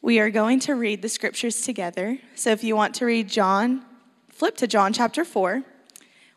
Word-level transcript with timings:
We 0.00 0.20
are 0.20 0.30
going 0.30 0.60
to 0.60 0.74
read 0.74 1.02
the 1.02 1.08
scriptures 1.08 1.62
together. 1.62 2.18
So 2.36 2.50
if 2.50 2.62
you 2.62 2.76
want 2.76 2.94
to 2.96 3.04
read 3.04 3.28
John, 3.28 3.84
flip 4.28 4.56
to 4.58 4.68
John 4.68 4.92
chapter 4.92 5.24
4. 5.24 5.64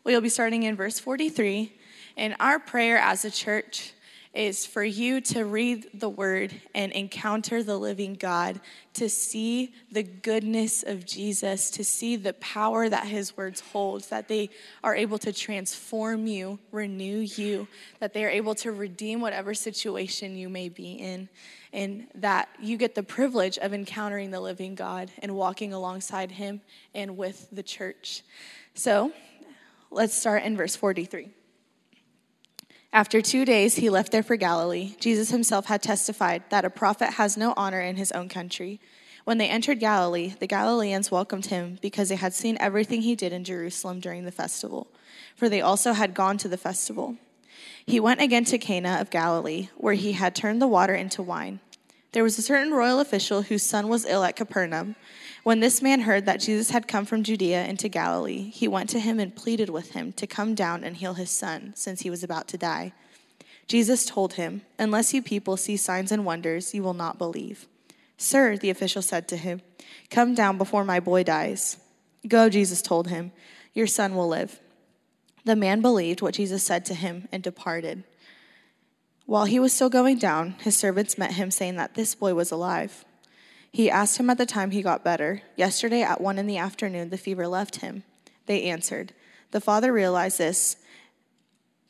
We'll 0.02 0.20
be 0.20 0.28
starting 0.28 0.64
in 0.64 0.74
verse 0.74 0.98
43. 0.98 1.72
And 2.16 2.34
our 2.40 2.58
prayer 2.58 2.98
as 2.98 3.24
a 3.24 3.30
church 3.30 3.92
is 4.34 4.64
for 4.64 4.82
you 4.82 5.20
to 5.20 5.44
read 5.44 5.86
the 5.92 6.08
word 6.08 6.52
and 6.74 6.90
encounter 6.92 7.62
the 7.62 7.76
living 7.76 8.14
God, 8.14 8.60
to 8.94 9.08
see 9.08 9.74
the 9.90 10.02
goodness 10.02 10.82
of 10.82 11.04
Jesus, 11.04 11.70
to 11.72 11.84
see 11.84 12.16
the 12.16 12.32
power 12.34 12.88
that 12.88 13.06
his 13.06 13.36
words 13.36 13.60
hold, 13.60 14.04
that 14.04 14.28
they 14.28 14.48
are 14.82 14.94
able 14.94 15.18
to 15.18 15.32
transform 15.32 16.26
you, 16.26 16.58
renew 16.70 17.18
you, 17.18 17.68
that 18.00 18.14
they 18.14 18.24
are 18.24 18.30
able 18.30 18.54
to 18.56 18.72
redeem 18.72 19.20
whatever 19.20 19.52
situation 19.52 20.34
you 20.34 20.48
may 20.48 20.70
be 20.70 20.92
in, 20.92 21.28
and 21.74 22.06
that 22.14 22.48
you 22.58 22.78
get 22.78 22.94
the 22.94 23.02
privilege 23.02 23.58
of 23.58 23.74
encountering 23.74 24.30
the 24.30 24.40
living 24.40 24.74
God 24.74 25.10
and 25.18 25.34
walking 25.34 25.74
alongside 25.74 26.32
him 26.32 26.62
and 26.94 27.18
with 27.18 27.48
the 27.52 27.62
church. 27.62 28.22
So 28.74 29.12
let's 29.90 30.14
start 30.14 30.42
in 30.42 30.56
verse 30.56 30.74
43. 30.74 31.41
After 32.94 33.22
two 33.22 33.46
days, 33.46 33.76
he 33.76 33.88
left 33.88 34.12
there 34.12 34.22
for 34.22 34.36
Galilee. 34.36 34.94
Jesus 35.00 35.30
himself 35.30 35.64
had 35.64 35.82
testified 35.82 36.42
that 36.50 36.66
a 36.66 36.70
prophet 36.70 37.14
has 37.14 37.38
no 37.38 37.54
honor 37.56 37.80
in 37.80 37.96
his 37.96 38.12
own 38.12 38.28
country. 38.28 38.80
When 39.24 39.38
they 39.38 39.48
entered 39.48 39.80
Galilee, 39.80 40.34
the 40.38 40.46
Galileans 40.46 41.10
welcomed 41.10 41.46
him 41.46 41.78
because 41.80 42.10
they 42.10 42.16
had 42.16 42.34
seen 42.34 42.58
everything 42.60 43.00
he 43.00 43.14
did 43.14 43.32
in 43.32 43.44
Jerusalem 43.44 44.00
during 44.00 44.26
the 44.26 44.30
festival, 44.30 44.88
for 45.34 45.48
they 45.48 45.62
also 45.62 45.94
had 45.94 46.12
gone 46.12 46.36
to 46.38 46.48
the 46.48 46.58
festival. 46.58 47.16
He 47.86 47.98
went 47.98 48.20
again 48.20 48.44
to 48.46 48.58
Cana 48.58 48.98
of 49.00 49.08
Galilee, 49.08 49.70
where 49.76 49.94
he 49.94 50.12
had 50.12 50.34
turned 50.34 50.60
the 50.60 50.66
water 50.66 50.94
into 50.94 51.22
wine. 51.22 51.60
There 52.12 52.24
was 52.24 52.38
a 52.38 52.42
certain 52.42 52.74
royal 52.74 53.00
official 53.00 53.42
whose 53.42 53.62
son 53.62 53.88
was 53.88 54.04
ill 54.04 54.22
at 54.22 54.36
Capernaum. 54.36 54.96
When 55.42 55.58
this 55.58 55.82
man 55.82 56.02
heard 56.02 56.26
that 56.26 56.40
Jesus 56.40 56.70
had 56.70 56.86
come 56.86 57.04
from 57.04 57.24
Judea 57.24 57.66
into 57.66 57.88
Galilee, 57.88 58.50
he 58.50 58.68
went 58.68 58.88
to 58.90 59.00
him 59.00 59.18
and 59.18 59.34
pleaded 59.34 59.70
with 59.70 59.90
him 59.90 60.12
to 60.12 60.26
come 60.26 60.54
down 60.54 60.84
and 60.84 60.96
heal 60.96 61.14
his 61.14 61.30
son, 61.30 61.72
since 61.74 62.02
he 62.02 62.10
was 62.10 62.22
about 62.22 62.46
to 62.48 62.58
die. 62.58 62.92
Jesus 63.66 64.04
told 64.04 64.34
him, 64.34 64.62
Unless 64.78 65.12
you 65.12 65.20
people 65.20 65.56
see 65.56 65.76
signs 65.76 66.12
and 66.12 66.24
wonders, 66.24 66.74
you 66.74 66.84
will 66.84 66.94
not 66.94 67.18
believe. 67.18 67.66
Sir, 68.16 68.56
the 68.56 68.70
official 68.70 69.02
said 69.02 69.26
to 69.28 69.36
him, 69.36 69.62
Come 70.10 70.34
down 70.34 70.58
before 70.58 70.84
my 70.84 71.00
boy 71.00 71.24
dies. 71.24 71.76
Go, 72.28 72.48
Jesus 72.48 72.80
told 72.80 73.08
him, 73.08 73.32
Your 73.74 73.88
son 73.88 74.14
will 74.14 74.28
live. 74.28 74.60
The 75.44 75.56
man 75.56 75.80
believed 75.80 76.22
what 76.22 76.34
Jesus 76.34 76.62
said 76.62 76.84
to 76.84 76.94
him 76.94 77.26
and 77.32 77.42
departed. 77.42 78.04
While 79.26 79.46
he 79.46 79.58
was 79.58 79.72
still 79.72 79.90
going 79.90 80.18
down, 80.18 80.52
his 80.60 80.76
servants 80.76 81.18
met 81.18 81.32
him, 81.32 81.50
saying 81.50 81.74
that 81.76 81.94
this 81.94 82.14
boy 82.14 82.34
was 82.34 82.52
alive. 82.52 83.04
He 83.72 83.90
asked 83.90 84.18
him 84.18 84.28
at 84.28 84.36
the 84.36 84.46
time 84.46 84.70
he 84.70 84.82
got 84.82 85.02
better. 85.02 85.42
Yesterday 85.56 86.02
at 86.02 86.20
one 86.20 86.38
in 86.38 86.46
the 86.46 86.58
afternoon, 86.58 87.08
the 87.08 87.16
fever 87.16 87.48
left 87.48 87.76
him. 87.76 88.04
They 88.46 88.64
answered. 88.64 89.14
The 89.50 89.62
father 89.62 89.92
realized 89.92 90.38
this. 90.38 90.76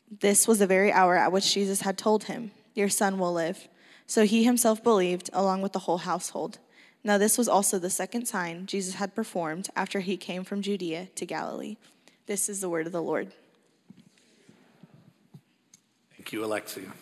This 0.08 0.47
was 0.47 0.60
the 0.60 0.66
very 0.66 0.92
hour 0.92 1.16
at 1.16 1.33
which 1.33 1.53
Jesus 1.53 1.80
had 1.80 1.98
told 1.98 2.25
him, 2.25 2.53
Your 2.75 2.88
son 2.88 3.19
will 3.19 3.33
live. 3.33 3.69
So 4.06 4.25
he 4.25 4.44
himself 4.44 4.83
believed, 4.83 5.30
along 5.33 5.62
with 5.62 5.72
the 5.72 5.80
whole 5.80 5.98
household. 5.98 6.58
Now, 7.03 7.19
this 7.19 7.36
was 7.36 7.48
also 7.48 7.78
the 7.78 7.91
second 7.91 8.27
sign 8.27 8.66
Jesus 8.66 8.94
had 8.94 9.14
performed 9.14 9.69
after 9.75 10.00
he 10.00 10.16
came 10.16 10.44
from 10.44 10.62
Judea 10.62 11.08
to 11.16 11.27
Galilee. 11.27 11.77
This 12.27 12.48
is 12.48 12.60
the 12.60 12.69
word 12.69 12.86
of 12.86 12.92
the 12.92 13.03
Lord. 13.03 13.33
Thank 16.12 16.33
you, 16.33 16.44
Alexia. 16.44 16.92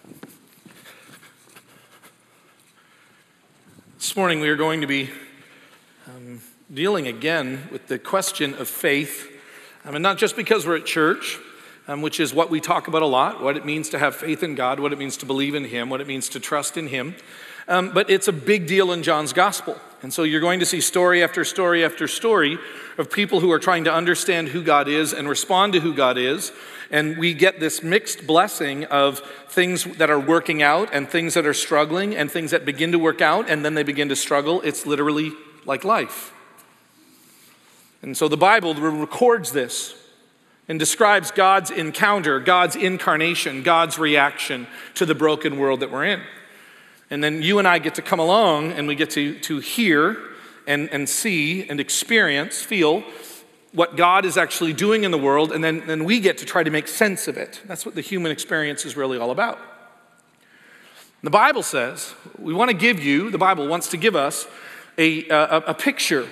This 4.01 4.17
morning 4.17 4.41
we 4.41 4.49
are 4.49 4.57
going 4.57 4.81
to 4.81 4.87
be 4.87 5.11
um, 6.09 6.41
dealing 6.73 7.07
again 7.07 7.69
with 7.71 7.87
the 7.87 7.99
question 7.99 8.55
of 8.55 8.67
faith. 8.67 9.31
Um, 9.85 9.95
and 9.95 10.03
not 10.03 10.17
just 10.17 10.37
because 10.37 10.67
we're 10.67 10.79
at 10.79 10.87
church, 10.87 11.39
um, 11.87 12.01
which 12.01 12.19
is 12.19 12.33
what 12.33 12.49
we 12.49 12.61
talk 12.61 12.89
about 12.89 13.03
a 13.03 13.07
lot 13.07 13.43
what 13.43 13.59
it 13.59 13.67
means 13.67 13.91
to 13.91 13.99
have 13.99 14.17
faith 14.17 14.43
in 14.43 14.55
God, 14.55 14.81
what 14.81 14.95
it 14.95 14.99
means 14.99 15.19
to 15.19 15.27
believe 15.27 15.55
in 15.55 15.67
Him, 15.67 15.91
what 15.91 16.01
it 16.01 16.07
means 16.07 16.31
to 16.31 16.41
trust 16.41 16.79
in 16.79 16.87
Him. 16.87 17.15
Um, 17.69 17.91
but 17.91 18.09
it's 18.09 18.27
a 18.27 18.33
big 18.33 18.67
deal 18.67 18.91
in 18.91 19.03
John's 19.03 19.35
gospel. 19.35 19.79
And 20.03 20.13
so 20.13 20.23
you're 20.23 20.41
going 20.41 20.61
to 20.61 20.67
see 20.67 20.81
story 20.81 21.23
after 21.23 21.45
story 21.45 21.85
after 21.85 22.09
story 22.09 22.59
of 22.97 23.11
people 23.11 23.41
who 23.41 23.51
are 23.53 23.59
trying 23.59 23.85
to 23.85 23.93
understand 23.93 24.49
who 24.49 24.63
God 24.63 24.89
is 24.89 25.13
and 25.13 25.29
respond 25.29 25.75
to 25.75 25.81
who 25.81 25.95
God 25.95 26.17
is. 26.17 26.53
And 26.91 27.19
we 27.19 27.35
get 27.35 27.61
this 27.61 27.83
mixed 27.83 28.27
blessing 28.27 28.85
of 28.87 29.21
things 29.49 29.85
that 29.99 30.11
are 30.11 30.19
working 30.19 30.63
out 30.63 30.89
and 30.93 31.09
things 31.09 31.35
that 31.35 31.47
are 31.47 31.55
struggling 31.55 32.17
and 32.17 32.31
things 32.31 32.51
that 32.51 32.65
begin 32.65 32.93
to 32.93 32.99
work 32.99 33.21
out 33.21 33.49
and 33.49 33.65
then 33.65 33.75
they 33.75 33.83
begin 33.83 34.09
to 34.09 34.17
struggle. 34.17 34.63
It's 34.63 34.87
literally 34.87 35.33
like 35.67 35.85
life. 35.85 36.33
And 38.03 38.17
so 38.17 38.27
the 38.27 38.37
Bible 38.37 38.75
records 38.75 39.53
this 39.53 39.95
and 40.67 40.79
describes 40.79 41.31
God's 41.31 41.71
encounter, 41.71 42.41
God's 42.41 42.75
incarnation, 42.75 43.63
God's 43.63 43.99
reaction 43.99 44.67
to 44.95 45.05
the 45.05 45.15
broken 45.15 45.59
world 45.59 45.81
that 45.81 45.91
we're 45.91 46.07
in. 46.07 46.23
And 47.11 47.23
then 47.23 47.43
you 47.43 47.59
and 47.59 47.67
I 47.67 47.79
get 47.81 47.97
to 47.97 48.03
come 48.03 48.21
along 48.21 48.73
and 48.73 48.87
we 48.87 48.95
get 48.95 49.11
to, 49.11 49.39
to 49.41 49.59
hear 49.59 50.17
and, 50.67 50.89
and 50.91 51.09
see 51.09 51.69
and 51.69 51.81
experience, 51.81 52.63
feel 52.63 53.03
what 53.73 53.97
God 53.97 54.25
is 54.25 54.37
actually 54.37 54.73
doing 54.73 55.05
in 55.05 55.11
the 55.11 55.19
world, 55.19 55.53
and 55.53 55.63
then, 55.63 55.87
then 55.87 56.05
we 56.05 56.21
get 56.21 56.39
to 56.39 56.45
try 56.45 56.63
to 56.63 56.71
make 56.71 56.89
sense 56.89 57.29
of 57.29 57.37
it. 57.37 57.61
That's 57.67 57.87
what 57.87 57.95
the 57.95 58.01
human 58.01 58.33
experience 58.33 58.85
is 58.85 58.97
really 58.97 59.19
all 59.19 59.31
about. 59.31 59.59
The 61.23 61.31
Bible 61.31 61.63
says, 61.63 62.15
we 62.39 62.55
want 62.55 62.71
to 62.71 62.77
give 62.77 62.99
you, 62.99 63.31
the 63.31 63.39
Bible 63.39 63.69
wants 63.69 63.89
to 63.89 63.97
give 63.97 64.17
us 64.17 64.47
a, 64.97 65.29
a, 65.29 65.57
a 65.69 65.75
picture 65.75 66.29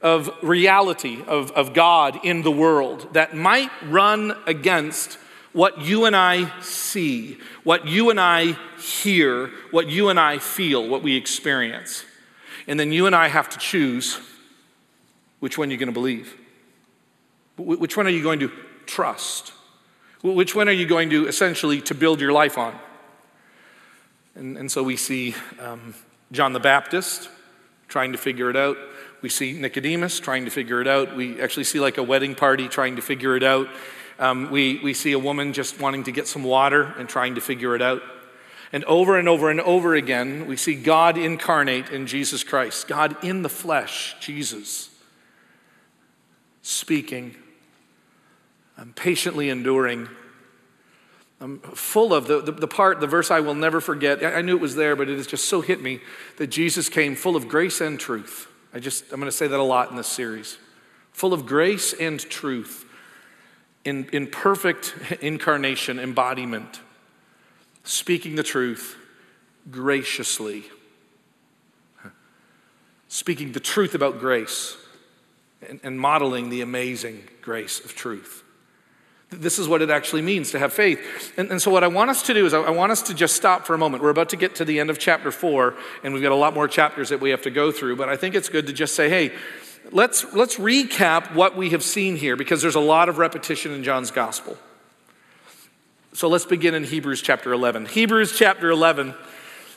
of 0.00 0.30
reality 0.42 1.22
of, 1.26 1.50
of 1.52 1.74
God 1.74 2.20
in 2.24 2.42
the 2.42 2.50
world 2.50 3.12
that 3.12 3.34
might 3.34 3.70
run 3.84 4.34
against 4.46 5.18
what 5.52 5.80
you 5.80 6.04
and 6.04 6.14
I 6.14 6.60
see, 6.60 7.38
what 7.64 7.86
you 7.86 8.10
and 8.10 8.20
I 8.20 8.56
hear, 8.78 9.48
what 9.70 9.88
you 9.88 10.08
and 10.08 10.18
I 10.18 10.38
feel, 10.38 10.86
what 10.88 11.02
we 11.02 11.16
experience. 11.16 12.04
And 12.68 12.78
then 12.78 12.92
you 12.92 13.06
and 13.06 13.16
I 13.16 13.28
have 13.28 13.48
to 13.50 13.58
choose 13.58 14.20
which 15.40 15.58
one 15.58 15.70
you're 15.70 15.78
going 15.78 15.88
to 15.88 15.92
believe. 15.92 16.36
Which 17.56 17.96
one 17.96 18.06
are 18.06 18.10
you 18.10 18.22
going 18.22 18.40
to 18.40 18.52
trust? 18.86 19.52
Which 20.22 20.54
one 20.54 20.68
are 20.68 20.72
you 20.72 20.86
going 20.86 21.10
to 21.10 21.26
essentially 21.26 21.80
to 21.82 21.94
build 21.94 22.20
your 22.20 22.32
life 22.32 22.56
on? 22.58 22.78
And, 24.34 24.56
and 24.56 24.70
so 24.70 24.82
we 24.82 24.96
see 24.96 25.34
um, 25.60 25.94
John 26.30 26.52
the 26.52 26.60
Baptist 26.60 27.28
trying 27.88 28.12
to 28.12 28.18
figure 28.18 28.50
it 28.50 28.56
out. 28.56 28.76
We 29.20 29.28
see 29.28 29.52
Nicodemus 29.52 30.20
trying 30.20 30.44
to 30.44 30.50
figure 30.50 30.80
it 30.80 30.86
out. 30.86 31.16
We 31.16 31.40
actually 31.40 31.64
see 31.64 31.80
like 31.80 31.98
a 31.98 32.02
wedding 32.02 32.34
party 32.34 32.68
trying 32.68 32.96
to 32.96 33.02
figure 33.02 33.36
it 33.36 33.42
out. 33.42 33.68
Um, 34.20 34.50
we, 34.52 34.78
we 34.78 34.94
see 34.94 35.12
a 35.12 35.18
woman 35.18 35.52
just 35.52 35.80
wanting 35.80 36.04
to 36.04 36.12
get 36.12 36.28
some 36.28 36.44
water 36.44 36.82
and 36.82 37.08
trying 37.08 37.34
to 37.34 37.40
figure 37.40 37.74
it 37.74 37.82
out. 37.82 38.02
And 38.72 38.84
over 38.84 39.18
and 39.18 39.28
over 39.28 39.50
and 39.50 39.60
over 39.60 39.96
again, 39.96 40.46
we 40.46 40.56
see 40.56 40.74
God 40.74 41.18
incarnate 41.18 41.88
in 41.88 42.06
Jesus 42.06 42.44
Christ, 42.44 42.86
God 42.86 43.16
in 43.24 43.42
the 43.42 43.48
flesh, 43.48 44.14
Jesus, 44.20 44.90
speaking 46.62 47.34
I'm 48.80 48.94
patiently 48.94 49.50
enduring. 49.50 50.08
I'm 51.38 51.58
full 51.58 52.14
of 52.14 52.26
the, 52.26 52.40
the, 52.40 52.52
the, 52.52 52.66
part, 52.66 53.00
the 53.00 53.06
verse 53.06 53.30
I 53.30 53.40
will 53.40 53.54
never 53.54 53.80
forget. 53.80 54.24
I, 54.24 54.36
I 54.36 54.42
knew 54.42 54.56
it 54.56 54.60
was 54.60 54.74
there, 54.74 54.96
but 54.96 55.10
it 55.10 55.18
has 55.18 55.26
just 55.26 55.50
so 55.50 55.60
hit 55.60 55.82
me 55.82 56.00
that 56.38 56.46
Jesus 56.46 56.88
came 56.88 57.14
full 57.14 57.36
of 57.36 57.46
grace 57.46 57.82
and 57.82 58.00
truth. 58.00 58.48
I 58.72 58.78
just, 58.78 59.04
I'm 59.12 59.20
going 59.20 59.30
to 59.30 59.36
say 59.36 59.46
that 59.46 59.60
a 59.60 59.62
lot 59.62 59.90
in 59.90 59.96
this 59.96 60.06
series. 60.06 60.56
Full 61.12 61.34
of 61.34 61.44
grace 61.44 61.92
and 61.92 62.18
truth, 62.18 62.86
in, 63.84 64.08
in 64.12 64.26
perfect 64.26 64.94
incarnation, 65.20 65.98
embodiment, 65.98 66.80
speaking 67.84 68.36
the 68.36 68.42
truth 68.42 68.96
graciously, 69.70 70.64
speaking 73.08 73.52
the 73.52 73.60
truth 73.60 73.94
about 73.94 74.18
grace, 74.18 74.76
and, 75.68 75.80
and 75.82 76.00
modeling 76.00 76.48
the 76.48 76.60
amazing 76.60 77.28
grace 77.42 77.84
of 77.84 77.94
truth. 77.94 78.42
This 79.30 79.60
is 79.60 79.68
what 79.68 79.80
it 79.80 79.90
actually 79.90 80.22
means 80.22 80.50
to 80.50 80.58
have 80.58 80.72
faith. 80.72 81.32
And, 81.36 81.50
and 81.50 81.62
so, 81.62 81.70
what 81.70 81.84
I 81.84 81.86
want 81.86 82.10
us 82.10 82.22
to 82.24 82.34
do 82.34 82.46
is, 82.46 82.52
I, 82.52 82.62
I 82.62 82.70
want 82.70 82.90
us 82.90 83.02
to 83.02 83.14
just 83.14 83.36
stop 83.36 83.64
for 83.64 83.74
a 83.74 83.78
moment. 83.78 84.02
We're 84.02 84.10
about 84.10 84.30
to 84.30 84.36
get 84.36 84.56
to 84.56 84.64
the 84.64 84.80
end 84.80 84.90
of 84.90 84.98
chapter 84.98 85.30
four, 85.30 85.76
and 86.02 86.12
we've 86.12 86.22
got 86.22 86.32
a 86.32 86.36
lot 86.36 86.52
more 86.52 86.66
chapters 86.66 87.10
that 87.10 87.20
we 87.20 87.30
have 87.30 87.42
to 87.42 87.50
go 87.50 87.70
through. 87.70 87.96
But 87.96 88.08
I 88.08 88.16
think 88.16 88.34
it's 88.34 88.48
good 88.48 88.66
to 88.66 88.72
just 88.72 88.96
say, 88.96 89.08
hey, 89.08 89.32
let's, 89.92 90.32
let's 90.32 90.56
recap 90.56 91.34
what 91.34 91.56
we 91.56 91.70
have 91.70 91.82
seen 91.82 92.16
here, 92.16 92.36
because 92.36 92.62
there's 92.62 92.74
a 92.74 92.80
lot 92.80 93.08
of 93.08 93.18
repetition 93.18 93.72
in 93.72 93.84
John's 93.84 94.10
gospel. 94.10 94.56
So, 96.12 96.28
let's 96.28 96.44
begin 96.44 96.74
in 96.74 96.84
Hebrews 96.84 97.22
chapter 97.22 97.52
11. 97.52 97.86
Hebrews 97.86 98.36
chapter 98.36 98.70
11. 98.70 99.14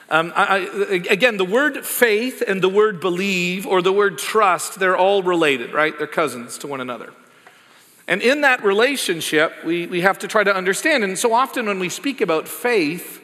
Um, 0.09 0.33
I, 0.35 0.45
I, 0.45 0.93
again, 1.09 1.37
the 1.37 1.45
word 1.45 1.85
faith 1.85 2.43
and 2.45 2.61
the 2.61 2.69
word 2.69 2.99
believe 2.99 3.65
or 3.65 3.81
the 3.81 3.93
word 3.93 4.17
trust, 4.17 4.79
they're 4.79 4.97
all 4.97 5.23
related, 5.23 5.73
right? 5.73 5.97
They're 5.97 6.07
cousins 6.07 6.57
to 6.59 6.67
one 6.67 6.81
another. 6.81 7.13
And 8.07 8.21
in 8.21 8.41
that 8.41 8.63
relationship, 8.63 9.53
we, 9.63 9.87
we 9.87 10.01
have 10.01 10.19
to 10.19 10.27
try 10.27 10.43
to 10.43 10.53
understand. 10.53 11.03
And 11.03 11.17
so 11.17 11.33
often 11.33 11.67
when 11.67 11.79
we 11.79 11.89
speak 11.89 12.19
about 12.19 12.47
faith, 12.47 13.21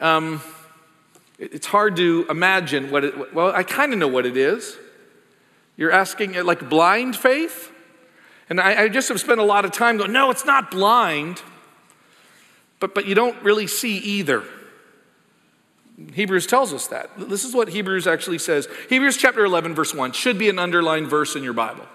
um, 0.00 0.40
It's 1.38 1.66
hard 1.66 1.94
to 1.96 2.26
imagine 2.28 2.90
what 2.90 3.04
it, 3.04 3.32
well, 3.32 3.52
I 3.54 3.62
kind 3.62 3.92
of 3.92 3.98
know 4.00 4.08
what 4.08 4.26
it 4.26 4.36
is. 4.36 4.76
You're 5.78 5.92
asking 5.92 6.34
it 6.34 6.44
like 6.44 6.68
blind 6.68 7.16
faith? 7.16 7.72
And 8.50 8.60
I, 8.60 8.82
I, 8.82 8.88
just 8.88 9.08
have 9.08 9.20
spent 9.20 9.40
a 9.40 9.44
lot 9.44 9.64
of 9.64 9.72
time 9.72 9.96
going, 9.96 10.10
no, 10.12 10.30
it's 10.30 10.44
not 10.44 10.70
blind, 10.70 11.40
but, 12.80 12.94
but 12.94 13.06
you 13.06 13.14
don't 13.14 13.40
really 13.42 13.66
see 13.66 13.98
either. 13.98 14.42
Hebrews 16.14 16.46
tells 16.46 16.72
us 16.72 16.88
that. 16.88 17.10
This 17.16 17.44
is 17.44 17.54
what 17.54 17.68
Hebrews 17.68 18.06
actually 18.06 18.38
says. 18.38 18.66
Hebrews 18.88 19.16
chapter 19.16 19.44
11, 19.44 19.74
verse 19.74 19.94
1 19.94 20.12
should 20.12 20.38
be 20.38 20.48
an 20.48 20.58
underlined 20.58 21.08
verse 21.08 21.36
in 21.36 21.44
your 21.44 21.52
Bible. 21.52 21.86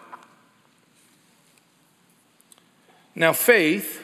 Now, 3.15 3.33
faith 3.33 4.01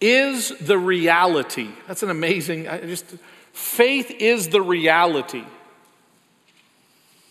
is 0.00 0.50
the 0.60 0.78
reality. 0.78 1.68
That's 1.86 2.02
an 2.02 2.10
amazing, 2.10 2.68
I 2.68 2.80
just, 2.80 3.04
faith 3.52 4.10
is 4.10 4.48
the 4.48 4.62
reality. 4.62 5.44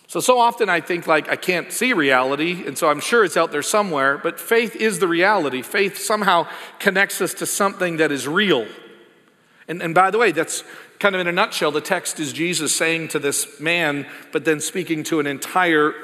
So, 0.08 0.20
so 0.20 0.38
often 0.38 0.68
I 0.68 0.80
think 0.80 1.06
like 1.06 1.28
I 1.28 1.36
can't 1.36 1.72
see 1.72 1.92
reality, 1.92 2.64
and 2.66 2.78
so 2.78 2.88
I'm 2.88 3.00
sure 3.00 3.24
it's 3.24 3.36
out 3.36 3.50
there 3.50 3.62
somewhere, 3.62 4.18
but 4.18 4.38
faith 4.38 4.76
is 4.76 4.98
the 5.00 5.08
reality. 5.08 5.62
Faith 5.62 5.98
somehow 5.98 6.46
connects 6.78 7.20
us 7.20 7.34
to 7.34 7.46
something 7.46 7.96
that 7.96 8.12
is 8.12 8.28
real. 8.28 8.66
And, 9.68 9.82
and 9.82 9.94
by 9.94 10.12
the 10.12 10.18
way, 10.18 10.30
that's 10.30 10.62
kind 11.00 11.14
of 11.14 11.20
in 11.20 11.26
a 11.26 11.32
nutshell, 11.32 11.72
the 11.72 11.80
text 11.80 12.20
is 12.20 12.32
Jesus 12.32 12.74
saying 12.74 13.08
to 13.08 13.18
this 13.18 13.60
man, 13.60 14.06
but 14.32 14.44
then 14.44 14.60
speaking 14.60 15.02
to 15.04 15.20
an 15.20 15.26
entire 15.26 15.94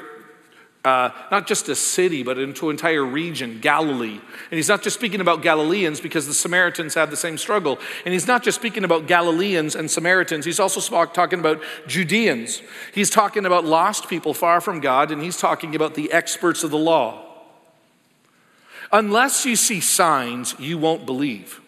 uh, 0.85 1.09
not 1.31 1.47
just 1.47 1.69
a 1.69 1.75
city, 1.75 2.23
but 2.23 2.37
into 2.37 2.69
an 2.69 2.73
entire 2.73 3.05
region, 3.05 3.59
Galilee. 3.61 4.19
And 4.19 4.57
he's 4.57 4.67
not 4.67 4.81
just 4.81 4.97
speaking 4.97 5.21
about 5.21 5.41
Galileans 5.41 6.01
because 6.01 6.27
the 6.27 6.33
Samaritans 6.33 6.93
had 6.93 7.09
the 7.09 7.15
same 7.15 7.37
struggle. 7.37 7.79
And 8.03 8.13
he's 8.13 8.27
not 8.27 8.43
just 8.43 8.59
speaking 8.59 8.83
about 8.83 9.07
Galileans 9.07 9.75
and 9.75 9.89
Samaritans, 9.89 10.43
he's 10.43 10.59
also 10.59 11.05
talking 11.05 11.39
about 11.39 11.61
Judeans. 11.87 12.61
He's 12.93 13.09
talking 13.09 13.45
about 13.45 13.63
lost 13.63 14.09
people 14.09 14.33
far 14.33 14.59
from 14.59 14.81
God, 14.81 15.11
and 15.11 15.21
he's 15.21 15.37
talking 15.37 15.73
about 15.73 15.95
the 15.95 16.11
experts 16.11 16.63
of 16.63 16.71
the 16.71 16.77
law. 16.77 17.29
Unless 18.91 19.45
you 19.45 19.55
see 19.55 19.79
signs, 19.79 20.53
you 20.59 20.77
won't 20.77 21.05
believe. 21.05 21.61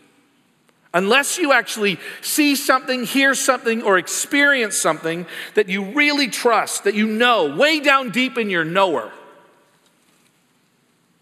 Unless 0.95 1.38
you 1.38 1.51
actually 1.51 2.00
see 2.21 2.56
something, 2.56 3.03
hear 3.03 3.36
something, 3.36 3.83
or 3.83 3.97
experience 3.97 4.77
something 4.77 5.25
that 5.53 5.68
you 5.68 5.92
really 5.92 6.30
trust, 6.30 6.86
that 6.86 6.95
you 6.95 7.06
know 7.06 7.53
way 7.53 7.81
down 7.81 8.12
deep 8.12 8.38
in 8.38 8.50
your 8.50 8.63
knower, 8.63 9.12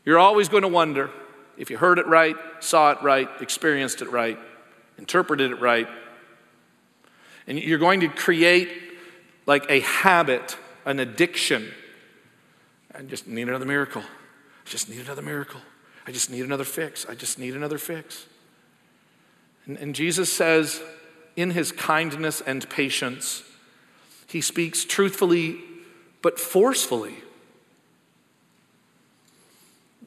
you're 0.06 0.20
always 0.20 0.48
going 0.48 0.62
to 0.62 0.68
wonder 0.68 1.10
if 1.58 1.72
you 1.72 1.78
heard 1.78 1.98
it 1.98 2.06
right, 2.06 2.36
saw 2.60 2.92
it 2.92 3.02
right, 3.02 3.28
experienced 3.42 4.04
it 4.04 4.12
right, 4.12 4.38
interpreted 5.00 5.50
it 5.50 5.60
right. 5.60 5.88
And 7.48 7.58
you're 7.58 7.80
going 7.80 8.02
to 8.02 8.10
create 8.10 8.70
like 9.48 9.66
a 9.70 9.80
habit, 9.80 10.56
an 10.86 11.00
addiction. 11.00 11.72
I 12.94 13.02
just 13.02 13.26
need 13.28 13.48
another 13.50 13.66
miracle. 13.66 14.04
I 14.04 14.70
just 14.70 14.88
need 14.88 15.00
another 15.00 15.24
miracle. 15.24 15.62
I 16.06 16.12
just 16.12 16.30
need 16.30 16.46
another 16.46 16.64
fix. 16.64 17.08
I 17.10 17.16
just 17.16 17.40
need 17.40 17.56
another 17.56 17.80
fix. 17.80 18.28
And, 19.66 19.78
and 19.78 19.96
Jesus 19.96 20.32
says, 20.32 20.82
in 21.36 21.52
his 21.52 21.72
kindness 21.72 22.42
and 22.42 22.70
patience, 22.70 23.44
he 24.28 24.42
speaks 24.42 24.86
truthfully 24.86 25.60
but 26.22 26.40
forcefully. 26.40 27.16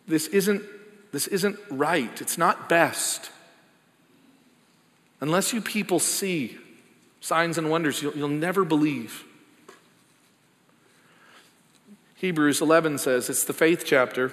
This 0.06 0.28
isn't, 0.28 0.62
this 1.12 1.26
isn't 1.26 1.58
right. 1.70 2.20
It's 2.20 2.38
not 2.38 2.68
best. 2.68 3.30
Unless 5.20 5.52
you 5.52 5.60
people 5.60 5.98
see 5.98 6.58
signs 7.20 7.58
and 7.58 7.70
wonders, 7.70 8.02
you'll, 8.02 8.16
you'll 8.16 8.28
never 8.28 8.64
believe. 8.64 9.24
Hebrews 12.16 12.60
11 12.60 12.98
says, 12.98 13.28
it's 13.28 13.44
the 13.44 13.52
faith 13.52 13.82
chapter. 13.84 14.32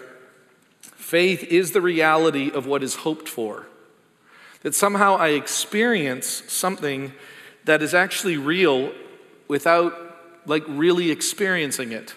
Faith 0.81 1.43
is 1.43 1.71
the 1.71 1.81
reality 1.81 2.51
of 2.51 2.65
what 2.65 2.83
is 2.83 2.95
hoped 2.95 3.27
for 3.27 3.67
that 4.63 4.73
somehow 4.73 5.15
I 5.15 5.29
experience 5.29 6.43
something 6.47 7.13
that 7.65 7.81
is 7.81 7.93
actually 7.93 8.37
real 8.37 8.91
without 9.47 9.93
like 10.45 10.63
really 10.67 11.11
experiencing 11.11 11.91
it. 11.91 12.15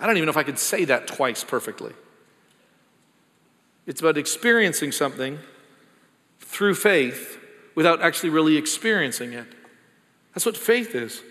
I 0.00 0.06
don't 0.06 0.16
even 0.16 0.26
know 0.26 0.30
if 0.30 0.36
I 0.36 0.42
could 0.42 0.58
say 0.58 0.84
that 0.86 1.06
twice 1.06 1.44
perfectly. 1.44 1.92
It's 3.86 4.00
about 4.00 4.18
experiencing 4.18 4.92
something 4.92 5.38
through 6.40 6.74
faith 6.74 7.38
without 7.74 8.02
actually 8.02 8.30
really 8.30 8.56
experiencing 8.56 9.32
it. 9.32 9.46
That's 10.34 10.46
what 10.46 10.56
faith 10.56 10.94
is. 10.94 11.22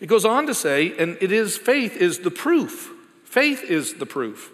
It 0.00 0.06
goes 0.06 0.24
on 0.24 0.46
to 0.46 0.54
say, 0.54 0.96
and 0.98 1.16
it 1.20 1.32
is 1.32 1.56
faith 1.56 1.96
is 1.96 2.20
the 2.20 2.30
proof. 2.30 2.90
Faith 3.24 3.62
is 3.64 3.94
the 3.94 4.06
proof 4.06 4.52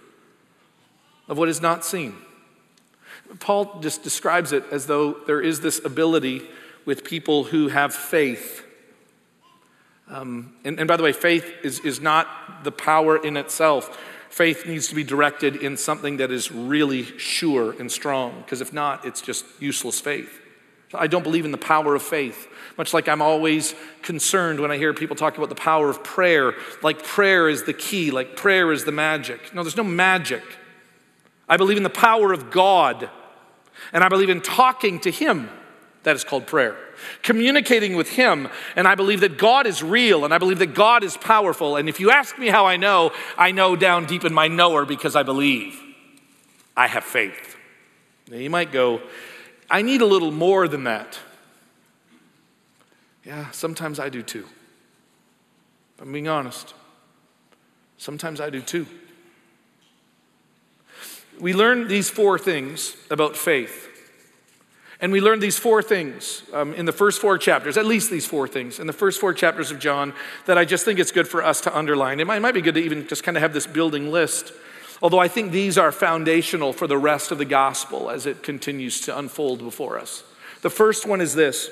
of 1.29 1.39
what 1.39 1.49
is 1.49 1.61
not 1.61 1.85
seen. 1.85 2.15
Paul 3.39 3.81
just 3.81 4.03
describes 4.03 4.53
it 4.53 4.65
as 4.73 4.87
though 4.87 5.13
there 5.27 5.41
is 5.41 5.61
this 5.61 5.85
ability 5.85 6.43
with 6.85 7.05
people 7.05 7.45
who 7.45 7.69
have 7.69 7.95
faith. 7.95 8.67
Um, 10.09 10.55
and, 10.65 10.79
and 10.81 10.89
by 10.89 10.97
the 10.97 11.03
way, 11.03 11.13
faith 11.13 11.53
is, 11.63 11.79
is 11.81 12.01
not 12.01 12.65
the 12.65 12.73
power 12.73 13.17
in 13.17 13.37
itself. 13.37 13.97
Faith 14.29 14.67
needs 14.67 14.89
to 14.89 14.95
be 14.95 15.05
directed 15.05 15.57
in 15.57 15.77
something 15.77 16.17
that 16.17 16.31
is 16.31 16.51
really 16.51 17.05
sure 17.19 17.73
and 17.79 17.91
strong, 17.91 18.41
because 18.43 18.61
if 18.61 18.73
not, 18.73 19.05
it's 19.05 19.21
just 19.21 19.45
useless 19.61 20.01
faith. 20.01 20.41
I 20.93 21.07
don't 21.07 21.23
believe 21.23 21.45
in 21.45 21.53
the 21.53 21.59
power 21.59 21.95
of 21.95 22.03
faith, 22.03 22.49
much 22.77 22.93
like 22.93 23.09
I'm 23.09 23.23
always 23.23 23.77
concerned 24.03 24.59
when 24.59 24.73
I 24.73 24.77
hear 24.77 24.93
people 24.93 25.15
talk 25.15 25.37
about 25.37 25.49
the 25.49 25.55
power 25.55 25.89
of 25.89 26.03
prayer, 26.03 26.55
like 26.83 27.05
prayer 27.05 27.49
is 27.49 27.63
the 27.63 27.73
key, 27.73 28.11
like 28.11 28.35
prayer 28.35 28.73
is 28.73 28.85
the 28.85 28.93
magic. 28.93 29.55
No, 29.55 29.63
there's 29.63 29.77
no 29.77 29.85
magic. 29.85 30.43
I 31.49 31.57
believe 31.57 31.77
in 31.77 31.85
the 31.85 31.91
power 31.91 32.33
of 32.33 32.51
God 32.51 33.09
and 33.93 34.05
I 34.05 34.09
believe 34.09 34.31
in 34.31 34.41
talking 34.41 35.01
to 35.01 35.11
Him. 35.11 35.49
That 36.03 36.17
is 36.17 36.25
called 36.25 36.47
prayer. 36.47 36.77
Communicating 37.23 37.95
with 37.95 38.11
Him. 38.11 38.49
And 38.75 38.89
I 38.89 38.95
believe 38.95 39.21
that 39.21 39.37
God 39.37 39.67
is 39.67 39.83
real 39.83 40.25
and 40.25 40.33
I 40.33 40.39
believe 40.39 40.59
that 40.61 40.75
God 40.75 41.05
is 41.05 41.17
powerful. 41.17 41.77
And 41.77 41.89
if 41.89 42.01
you 42.01 42.11
ask 42.11 42.39
me 42.39 42.49
how 42.49 42.67
I 42.67 42.77
know, 42.77 43.13
I 43.37 43.53
know 43.53 43.77
down 43.77 44.07
deep 44.07 44.25
in 44.25 44.33
my 44.33 44.49
knower 44.49 44.87
because 44.87 45.15
I 45.15 45.23
believe. 45.23 45.79
I 46.77 46.87
have 46.87 47.05
faith. 47.05 47.57
Now 48.31 48.39
you 48.39 48.49
might 48.49 48.73
go, 48.73 49.03
I 49.69 49.83
need 49.83 50.01
a 50.01 50.07
little 50.07 50.31
more 50.31 50.69
than 50.69 50.85
that. 50.85 51.19
Yeah, 53.25 53.51
sometimes 53.51 54.01
I 54.01 54.09
do 54.09 54.23
too. 54.23 54.47
I'm 56.01 56.11
being 56.13 56.29
honest. 56.29 56.73
Sometimes 57.99 58.41
I 58.41 58.49
do 58.49 58.63
too 58.63 58.87
we 61.41 61.55
learn 61.55 61.89
these 61.89 62.11
four 62.11 62.39
things 62.39 62.97
about 63.11 63.37
faith. 63.37 63.89
And 65.03 65.13
we 65.13 65.23
learn 65.23 65.41
these 65.41 65.59
four 65.59 65.83
things 65.83 66.43
um, 66.53 66.75
in 66.75 66.85
the 66.85 66.93
first 66.93 67.23
four 67.23 67.39
chapters, 67.39 67.79
at 67.79 67.87
least 67.87 68.11
these 68.11 68.27
four 68.27 68.47
things 68.47 68.79
in 68.79 68.87
the 68.87 68.93
first 68.93 69.19
four 69.19 69.33
chapters 69.33 69.71
of 69.71 69.79
John 69.79 70.13
that 70.45 70.59
I 70.59 70.67
just 70.67 70.85
think 70.85 70.99
it's 70.99 71.11
good 71.11 71.27
for 71.27 71.43
us 71.43 71.63
to 71.63 71.77
underline. 71.77 72.21
It 72.21 72.27
might, 72.27 72.37
it 72.37 72.41
might 72.41 72.53
be 72.53 72.61
good 72.61 72.75
to 72.75 72.83
even 72.83 73.09
just 73.09 73.25
kind 73.25 73.37
of 73.37 73.43
have 73.43 73.55
this 73.55 73.67
building 73.67 74.11
list, 74.11 74.53
although 75.01 75.19
I 75.19 75.29
think 75.29 75.53
these 75.53 75.79
are 75.79 75.91
foundational 75.91 76.75
for 76.75 76.87
the 76.87 76.99
rest 76.99 77.33
of 77.33 77.39
the 77.39 77.47
gospel 77.47 78.11
as 78.11 78.27
it 78.27 78.43
continues 78.43 79.01
to 79.03 79.19
unfold 79.19 79.61
before 79.61 79.99
us. 79.99 80.23
The 80.61 80.71
first 80.71 81.07
one 81.07 81.23
is 81.23 81.35
this. 81.35 81.71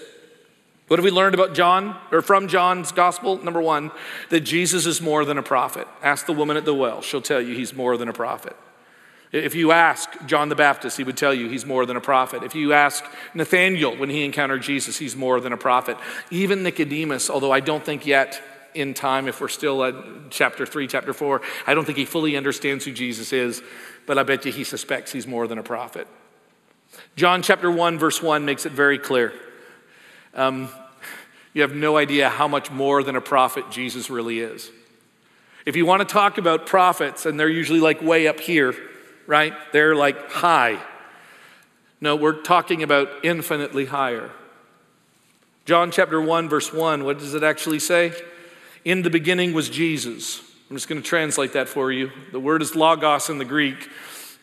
What 0.86 0.98
have 0.98 1.04
we 1.04 1.10
learned 1.10 1.34
about 1.34 1.54
John, 1.54 1.98
or 2.10 2.22
from 2.22 2.48
John's 2.48 2.92
gospel? 2.92 3.36
Number 3.44 3.60
one, 3.60 3.90
that 4.30 4.40
Jesus 4.40 4.86
is 4.86 5.02
more 5.02 5.26
than 5.26 5.36
a 5.36 5.42
prophet. 5.42 5.86
Ask 6.02 6.24
the 6.24 6.32
woman 6.32 6.56
at 6.56 6.64
the 6.64 6.72
well, 6.72 7.02
she'll 7.02 7.20
tell 7.20 7.42
you 7.42 7.54
he's 7.54 7.74
more 7.74 7.98
than 7.98 8.08
a 8.08 8.14
prophet. 8.14 8.56
If 9.30 9.54
you 9.54 9.72
ask 9.72 10.10
John 10.26 10.48
the 10.48 10.54
Baptist, 10.54 10.96
he 10.96 11.04
would 11.04 11.16
tell 11.16 11.34
you 11.34 11.48
he's 11.48 11.66
more 11.66 11.84
than 11.84 11.96
a 11.96 12.00
prophet. 12.00 12.42
If 12.42 12.54
you 12.54 12.72
ask 12.72 13.04
Nathaniel 13.34 13.94
when 13.96 14.08
he 14.08 14.24
encountered 14.24 14.62
Jesus, 14.62 14.96
he's 14.98 15.14
more 15.14 15.40
than 15.40 15.52
a 15.52 15.56
prophet. 15.56 15.98
Even 16.30 16.62
Nicodemus, 16.62 17.28
although 17.28 17.52
I 17.52 17.60
don't 17.60 17.84
think 17.84 18.06
yet 18.06 18.40
in 18.74 18.94
time, 18.94 19.28
if 19.28 19.40
we're 19.40 19.48
still 19.48 19.84
at 19.84 19.94
chapter 20.30 20.64
3, 20.64 20.86
chapter 20.86 21.12
4, 21.12 21.42
I 21.66 21.74
don't 21.74 21.84
think 21.84 21.98
he 21.98 22.06
fully 22.06 22.36
understands 22.36 22.84
who 22.84 22.92
Jesus 22.92 23.32
is, 23.32 23.62
but 24.06 24.16
I 24.16 24.22
bet 24.22 24.46
you 24.46 24.52
he 24.52 24.64
suspects 24.64 25.12
he's 25.12 25.26
more 25.26 25.46
than 25.46 25.58
a 25.58 25.62
prophet. 25.62 26.06
John 27.16 27.42
chapter 27.42 27.70
1, 27.70 27.98
verse 27.98 28.22
1 28.22 28.44
makes 28.46 28.64
it 28.64 28.72
very 28.72 28.98
clear. 28.98 29.34
Um, 30.32 30.70
you 31.52 31.62
have 31.62 31.74
no 31.74 31.96
idea 31.98 32.30
how 32.30 32.48
much 32.48 32.70
more 32.70 33.02
than 33.02 33.16
a 33.16 33.20
prophet 33.20 33.70
Jesus 33.70 34.08
really 34.08 34.40
is. 34.40 34.70
If 35.66 35.76
you 35.76 35.84
want 35.84 36.00
to 36.00 36.10
talk 36.10 36.38
about 36.38 36.66
prophets, 36.66 37.26
and 37.26 37.38
they're 37.38 37.48
usually 37.48 37.80
like 37.80 38.00
way 38.00 38.26
up 38.26 38.40
here, 38.40 38.74
right? 39.28 39.52
They're 39.72 39.94
like 39.94 40.30
high. 40.30 40.80
No, 42.00 42.16
we're 42.16 42.40
talking 42.42 42.82
about 42.82 43.08
infinitely 43.22 43.84
higher. 43.84 44.30
John 45.66 45.90
chapter 45.90 46.20
1, 46.20 46.48
verse 46.48 46.72
1, 46.72 47.04
what 47.04 47.18
does 47.18 47.34
it 47.34 47.42
actually 47.44 47.78
say? 47.78 48.12
In 48.84 49.02
the 49.02 49.10
beginning 49.10 49.52
was 49.52 49.68
Jesus. 49.68 50.40
I'm 50.70 50.76
just 50.76 50.88
going 50.88 51.00
to 51.00 51.06
translate 51.06 51.52
that 51.52 51.68
for 51.68 51.92
you. 51.92 52.10
The 52.32 52.40
word 52.40 52.62
is 52.62 52.74
logos 52.74 53.28
in 53.28 53.36
the 53.36 53.44
Greek, 53.44 53.90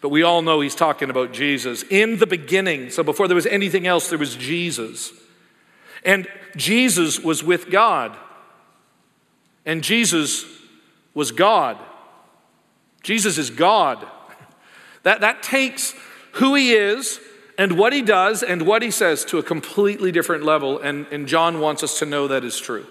but 0.02 0.10
we 0.10 0.22
all 0.22 0.44
know 0.44 0.62
he's 0.62 0.76
talking 0.76 1.10
about 1.10 1.34
Jesus. 1.34 1.84
In 1.90 2.20
the 2.20 2.28
beginning, 2.28 2.92
so 2.92 3.02
before 3.02 3.28
there 3.28 3.36
was 3.36 3.48
anything 3.48 3.88
else, 3.88 4.10
there 4.10 4.20
was 4.20 4.36
Jesus. 4.36 5.12
And 6.04 6.28
Jesus 6.56 7.20
was 7.20 7.44
with 7.44 7.72
God. 7.72 8.16
And 9.66 9.84
Jesus 9.84 10.46
was 11.16 11.32
God. 11.32 11.80
Jesus 13.02 13.40
is 13.40 13.50
God. 13.50 14.06
That, 15.06 15.22
that 15.22 15.42
takes 15.42 15.94
who 16.34 16.56
he 16.56 16.74
is 16.74 17.22
and 17.58 17.78
what 17.78 17.94
he 17.94 18.02
does 18.02 18.44
and 18.44 18.64
what 18.64 18.82
he 18.82 18.92
says 18.92 19.24
to 19.26 19.38
a 19.38 19.44
completely 19.44 20.12
different 20.12 20.44
level. 20.44 20.80
And, 20.80 21.06
and 21.12 21.28
John 21.28 21.62
wants 21.62 21.84
us 21.84 22.00
to 22.00 22.06
know 22.06 22.28
that 22.28 22.44
is 22.44 22.60
true. 22.60 22.86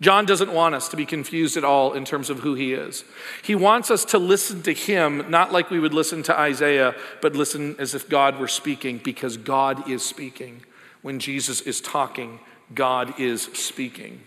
John 0.00 0.26
doesn't 0.26 0.52
want 0.52 0.74
us 0.74 0.88
to 0.88 0.96
be 0.96 1.06
confused 1.06 1.56
at 1.56 1.64
all 1.64 1.94
in 1.94 2.04
terms 2.04 2.28
of 2.28 2.40
who 2.40 2.54
he 2.54 2.74
is. 2.74 3.04
He 3.42 3.54
wants 3.54 3.90
us 3.90 4.04
to 4.06 4.18
listen 4.18 4.62
to 4.64 4.74
him, 4.74 5.30
not 5.30 5.52
like 5.52 5.70
we 5.70 5.78
would 5.78 5.94
listen 5.94 6.22
to 6.24 6.38
Isaiah, 6.38 6.94
but 7.20 7.34
listen 7.34 7.76
as 7.78 7.94
if 7.94 8.08
God 8.08 8.38
were 8.38 8.48
speaking, 8.48 8.98
because 8.98 9.36
God 9.36 9.88
is 9.88 10.04
speaking. 10.04 10.64
When 11.02 11.18
Jesus 11.18 11.60
is 11.62 11.80
talking, 11.80 12.40
God 12.74 13.18
is 13.18 13.42
speaking. 13.54 14.22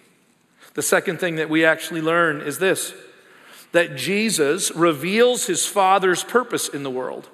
The 0.73 0.81
second 0.81 1.19
thing 1.19 1.35
that 1.35 1.49
we 1.49 1.65
actually 1.65 2.01
learn 2.01 2.41
is 2.41 2.57
this 2.57 2.93
that 3.75 3.97
Jesus 3.97 4.71
reveals 4.71 5.47
his 5.47 5.65
Father's 5.65 6.23
purpose 6.23 6.69
in 6.69 6.83
the 6.83 6.89
world. 6.89 7.27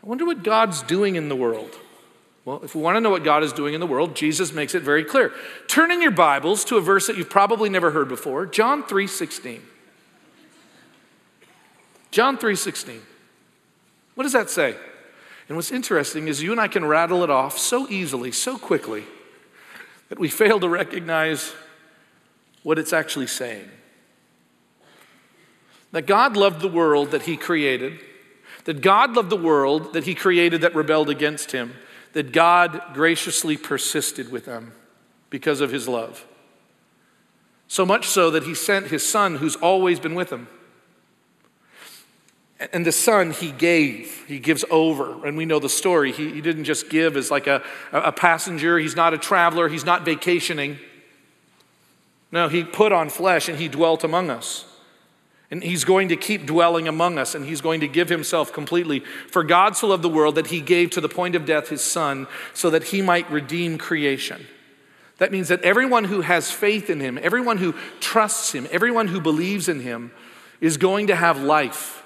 I 0.00 0.06
wonder 0.06 0.24
what 0.24 0.44
God's 0.44 0.84
doing 0.84 1.16
in 1.16 1.28
the 1.28 1.34
world. 1.34 1.74
Well, 2.44 2.60
if 2.62 2.76
we 2.76 2.80
want 2.80 2.94
to 2.94 3.00
know 3.00 3.10
what 3.10 3.24
God 3.24 3.42
is 3.42 3.52
doing 3.52 3.74
in 3.74 3.80
the 3.80 3.88
world, 3.88 4.14
Jesus 4.14 4.52
makes 4.52 4.72
it 4.72 4.84
very 4.84 5.02
clear. 5.02 5.32
Turn 5.66 5.90
in 5.90 6.00
your 6.00 6.12
Bibles 6.12 6.64
to 6.66 6.76
a 6.76 6.80
verse 6.80 7.08
that 7.08 7.16
you've 7.16 7.28
probably 7.28 7.68
never 7.68 7.90
heard 7.90 8.08
before, 8.08 8.46
John 8.46 8.84
3:16. 8.84 9.62
John 12.12 12.38
3:16. 12.38 13.02
What 14.14 14.22
does 14.22 14.32
that 14.32 14.48
say? 14.48 14.76
And 15.48 15.56
what's 15.56 15.72
interesting 15.72 16.28
is 16.28 16.40
you 16.40 16.52
and 16.52 16.60
I 16.60 16.68
can 16.68 16.84
rattle 16.84 17.24
it 17.24 17.30
off 17.30 17.58
so 17.58 17.88
easily, 17.88 18.30
so 18.30 18.58
quickly, 18.58 19.02
that 20.08 20.20
we 20.20 20.28
fail 20.28 20.60
to 20.60 20.68
recognize 20.68 21.52
what 22.62 22.78
it's 22.78 22.92
actually 22.92 23.26
saying. 23.26 23.68
That 25.94 26.06
God 26.06 26.36
loved 26.36 26.60
the 26.60 26.68
world 26.68 27.12
that 27.12 27.22
he 27.22 27.36
created, 27.36 28.00
that 28.64 28.80
God 28.82 29.14
loved 29.16 29.30
the 29.30 29.36
world 29.36 29.94
that 29.94 30.04
he 30.04 30.14
created 30.14 30.60
that 30.60 30.74
rebelled 30.74 31.08
against 31.08 31.52
him 31.52 31.74
that 32.14 32.32
God 32.32 32.80
graciously 32.94 33.56
persisted 33.56 34.32
with 34.32 34.46
them 34.46 34.72
because 35.30 35.60
of 35.60 35.70
his 35.70 35.86
love. 35.86 36.24
So 37.66 37.84
much 37.84 38.06
so 38.06 38.30
that 38.30 38.44
he 38.44 38.54
sent 38.54 38.86
his 38.86 39.06
son, 39.06 39.36
who's 39.36 39.56
always 39.56 40.00
been 40.00 40.14
with 40.14 40.30
him. 40.30 40.46
And 42.72 42.86
the 42.86 42.92
son 42.92 43.32
he 43.32 43.50
gave, 43.50 44.24
he 44.28 44.38
gives 44.38 44.64
over. 44.70 45.26
And 45.26 45.36
we 45.36 45.44
know 45.44 45.58
the 45.58 45.68
story. 45.68 46.12
He, 46.12 46.30
he 46.30 46.40
didn't 46.40 46.64
just 46.64 46.88
give 46.88 47.16
as 47.16 47.32
like 47.32 47.48
a, 47.48 47.62
a 47.92 48.12
passenger, 48.12 48.78
he's 48.78 48.96
not 48.96 49.12
a 49.12 49.18
traveler, 49.18 49.68
he's 49.68 49.84
not 49.84 50.04
vacationing. 50.04 50.78
No, 52.30 52.48
he 52.48 52.62
put 52.62 52.92
on 52.92 53.10
flesh 53.10 53.48
and 53.48 53.58
he 53.58 53.66
dwelt 53.66 54.04
among 54.04 54.30
us. 54.30 54.66
And 55.54 55.62
he's 55.62 55.84
going 55.84 56.08
to 56.08 56.16
keep 56.16 56.46
dwelling 56.46 56.88
among 56.88 57.16
us, 57.16 57.36
and 57.36 57.46
he's 57.46 57.60
going 57.60 57.78
to 57.78 57.86
give 57.86 58.08
himself 58.08 58.52
completely. 58.52 59.04
For 59.30 59.44
God 59.44 59.76
so 59.76 59.86
loved 59.86 60.02
the 60.02 60.08
world 60.08 60.34
that 60.34 60.48
he 60.48 60.60
gave 60.60 60.90
to 60.90 61.00
the 61.00 61.08
point 61.08 61.36
of 61.36 61.46
death 61.46 61.68
his 61.68 61.80
son, 61.80 62.26
so 62.54 62.70
that 62.70 62.82
he 62.82 63.00
might 63.00 63.30
redeem 63.30 63.78
creation. 63.78 64.48
That 65.18 65.30
means 65.30 65.46
that 65.46 65.62
everyone 65.62 66.02
who 66.02 66.22
has 66.22 66.50
faith 66.50 66.90
in 66.90 66.98
him, 66.98 67.20
everyone 67.22 67.58
who 67.58 67.76
trusts 68.00 68.52
him, 68.52 68.66
everyone 68.72 69.06
who 69.06 69.20
believes 69.20 69.68
in 69.68 69.78
him, 69.78 70.10
is 70.60 70.76
going 70.76 71.06
to 71.06 71.14
have 71.14 71.40
life. 71.40 72.02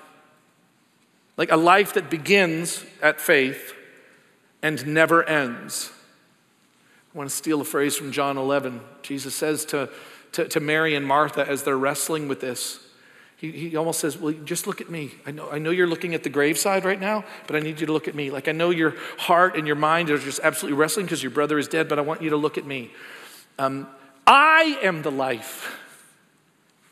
Like 1.39 1.51
a 1.51 1.57
life 1.57 1.95
that 1.95 2.11
begins 2.11 2.85
at 3.01 3.19
faith 3.19 3.73
and 4.61 4.87
never 4.87 5.27
ends. 5.27 5.91
I 7.15 7.17
want 7.17 7.31
to 7.31 7.35
steal 7.35 7.63
a 7.63 7.65
phrase 7.65 7.97
from 7.97 8.13
John 8.13 8.37
11. 8.37 8.83
Jesus 9.01 9.35
says 9.35 9.65
to, 9.65 9.89
to, 10.33 10.47
to 10.49 10.61
Mary 10.61 10.95
and 10.95 11.07
Martha 11.07 11.49
as 11.49 11.63
they're 11.63 11.79
wrestling 11.79 12.29
with 12.29 12.43
this, 12.43 12.81
he, 13.39 13.53
he 13.53 13.77
almost 13.77 14.01
says, 14.01 14.19
Well, 14.19 14.35
just 14.45 14.67
look 14.67 14.81
at 14.81 14.91
me. 14.91 15.13
I 15.25 15.31
know, 15.31 15.49
I 15.49 15.59
know 15.59 15.71
you're 15.71 15.87
looking 15.87 16.15
at 16.15 16.25
the 16.25 16.29
graveside 16.29 16.85
right 16.85 17.01
now, 17.01 17.25
but 17.47 17.55
I 17.55 17.61
need 17.61 17.81
you 17.81 17.87
to 17.87 17.93
look 17.93 18.09
at 18.09 18.15
me. 18.15 18.31
Like, 18.31 18.49
I 18.49 18.53
know 18.53 18.71
your 18.71 18.97
heart 19.17 19.57
and 19.57 19.67
your 19.67 19.77
mind 19.77 20.11
are 20.11 20.19
just 20.19 20.41
absolutely 20.43 20.77
wrestling 20.77 21.07
because 21.07 21.23
your 21.23 21.31
brother 21.31 21.57
is 21.57 21.69
dead, 21.69 21.89
but 21.89 21.99
I 21.99 22.03
want 22.03 22.21
you 22.21 22.31
to 22.31 22.37
look 22.37 22.59
at 22.59 22.67
me. 22.67 22.91
Um, 23.59 23.87
I 24.27 24.79
am 24.83 25.03
the 25.03 25.13
life, 25.13 25.79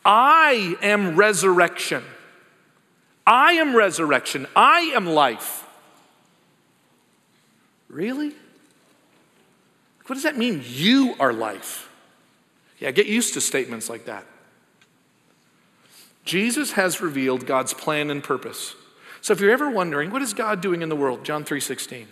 I 0.04 0.76
am 0.82 1.16
resurrection. 1.16 2.04
I 3.28 3.54
am 3.54 3.74
resurrection. 3.74 4.46
I 4.54 4.92
am 4.94 5.04
life. 5.04 5.66
Really? 7.88 8.32
What 10.06 10.14
does 10.14 10.22
that 10.22 10.38
mean? 10.38 10.62
You 10.64 11.16
are 11.18 11.32
life. 11.32 11.90
Yeah, 12.78 12.92
get 12.92 13.06
used 13.06 13.34
to 13.34 13.40
statements 13.40 13.90
like 13.90 14.04
that. 14.04 14.24
Jesus 16.26 16.72
has 16.72 17.00
revealed 17.00 17.46
God's 17.46 17.72
plan 17.72 18.10
and 18.10 18.22
purpose. 18.22 18.74
So 19.22 19.32
if 19.32 19.40
you're 19.40 19.50
ever 19.50 19.70
wondering, 19.70 20.10
what 20.10 20.22
is 20.22 20.34
God 20.34 20.60
doing 20.60 20.82
in 20.82 20.88
the 20.88 20.96
world? 20.96 21.24
John 21.24 21.44
3:16. 21.44 22.06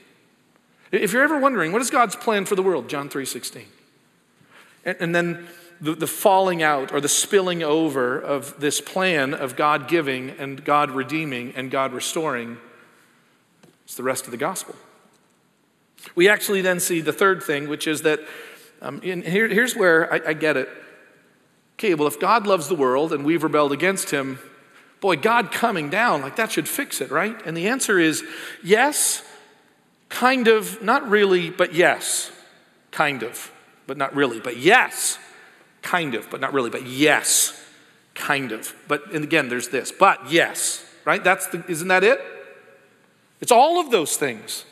If 0.90 1.12
you're 1.12 1.24
ever 1.24 1.38
wondering, 1.38 1.72
what 1.72 1.82
is 1.82 1.90
God's 1.90 2.16
plan 2.16 2.46
for 2.46 2.54
the 2.54 2.62
world? 2.62 2.88
John 2.88 3.08
3:16. 3.08 3.64
And, 4.84 4.96
and 5.00 5.14
then 5.14 5.46
the, 5.80 5.94
the 5.94 6.06
falling 6.06 6.62
out 6.62 6.92
or 6.92 7.00
the 7.00 7.08
spilling 7.08 7.62
over 7.62 8.18
of 8.18 8.58
this 8.60 8.80
plan 8.80 9.34
of 9.34 9.56
God 9.56 9.88
giving 9.88 10.30
and 10.30 10.64
God 10.64 10.90
redeeming 10.92 11.52
and 11.56 11.70
God 11.70 11.92
restoring 11.92 12.58
is 13.86 13.96
the 13.96 14.02
rest 14.02 14.24
of 14.24 14.30
the 14.30 14.36
gospel. 14.36 14.76
We 16.14 16.28
actually 16.28 16.60
then 16.60 16.80
see 16.80 17.00
the 17.00 17.12
third 17.12 17.42
thing, 17.42 17.68
which 17.68 17.86
is 17.86 18.02
that, 18.02 18.20
um, 18.80 19.00
here, 19.00 19.48
here's 19.48 19.74
where 19.74 20.12
I, 20.12 20.30
I 20.30 20.32
get 20.34 20.56
it. 20.56 20.68
Okay, 21.78 21.94
well, 21.94 22.06
if 22.06 22.20
God 22.20 22.46
loves 22.46 22.68
the 22.68 22.74
world 22.74 23.12
and 23.12 23.24
we've 23.24 23.42
rebelled 23.42 23.72
against 23.72 24.10
him, 24.10 24.38
boy, 25.00 25.16
God 25.16 25.50
coming 25.52 25.90
down, 25.90 26.22
like 26.22 26.36
that 26.36 26.52
should 26.52 26.68
fix 26.68 27.00
it, 27.00 27.10
right? 27.10 27.36
And 27.44 27.56
the 27.56 27.68
answer 27.68 27.98
is 27.98 28.24
yes, 28.62 29.22
kind 30.08 30.48
of, 30.48 30.82
not 30.82 31.08
really, 31.08 31.50
but 31.50 31.74
yes, 31.74 32.30
kind 32.90 33.22
of, 33.22 33.52
but 33.86 33.96
not 33.96 34.14
really, 34.14 34.40
but 34.40 34.56
yes, 34.56 35.18
kind 35.82 36.14
of, 36.14 36.30
but 36.30 36.40
not 36.40 36.52
really, 36.54 36.70
but 36.70 36.86
yes, 36.86 37.60
kind 38.14 38.52
of. 38.52 38.74
But 38.86 39.12
and 39.12 39.24
again, 39.24 39.48
there's 39.48 39.68
this, 39.68 39.92
but 39.92 40.30
yes, 40.30 40.84
right? 41.04 41.22
That's 41.22 41.48
the, 41.48 41.64
isn't 41.68 41.88
that 41.88 42.04
it? 42.04 42.20
It's 43.40 43.52
all 43.52 43.80
of 43.80 43.90
those 43.90 44.16
things. 44.16 44.64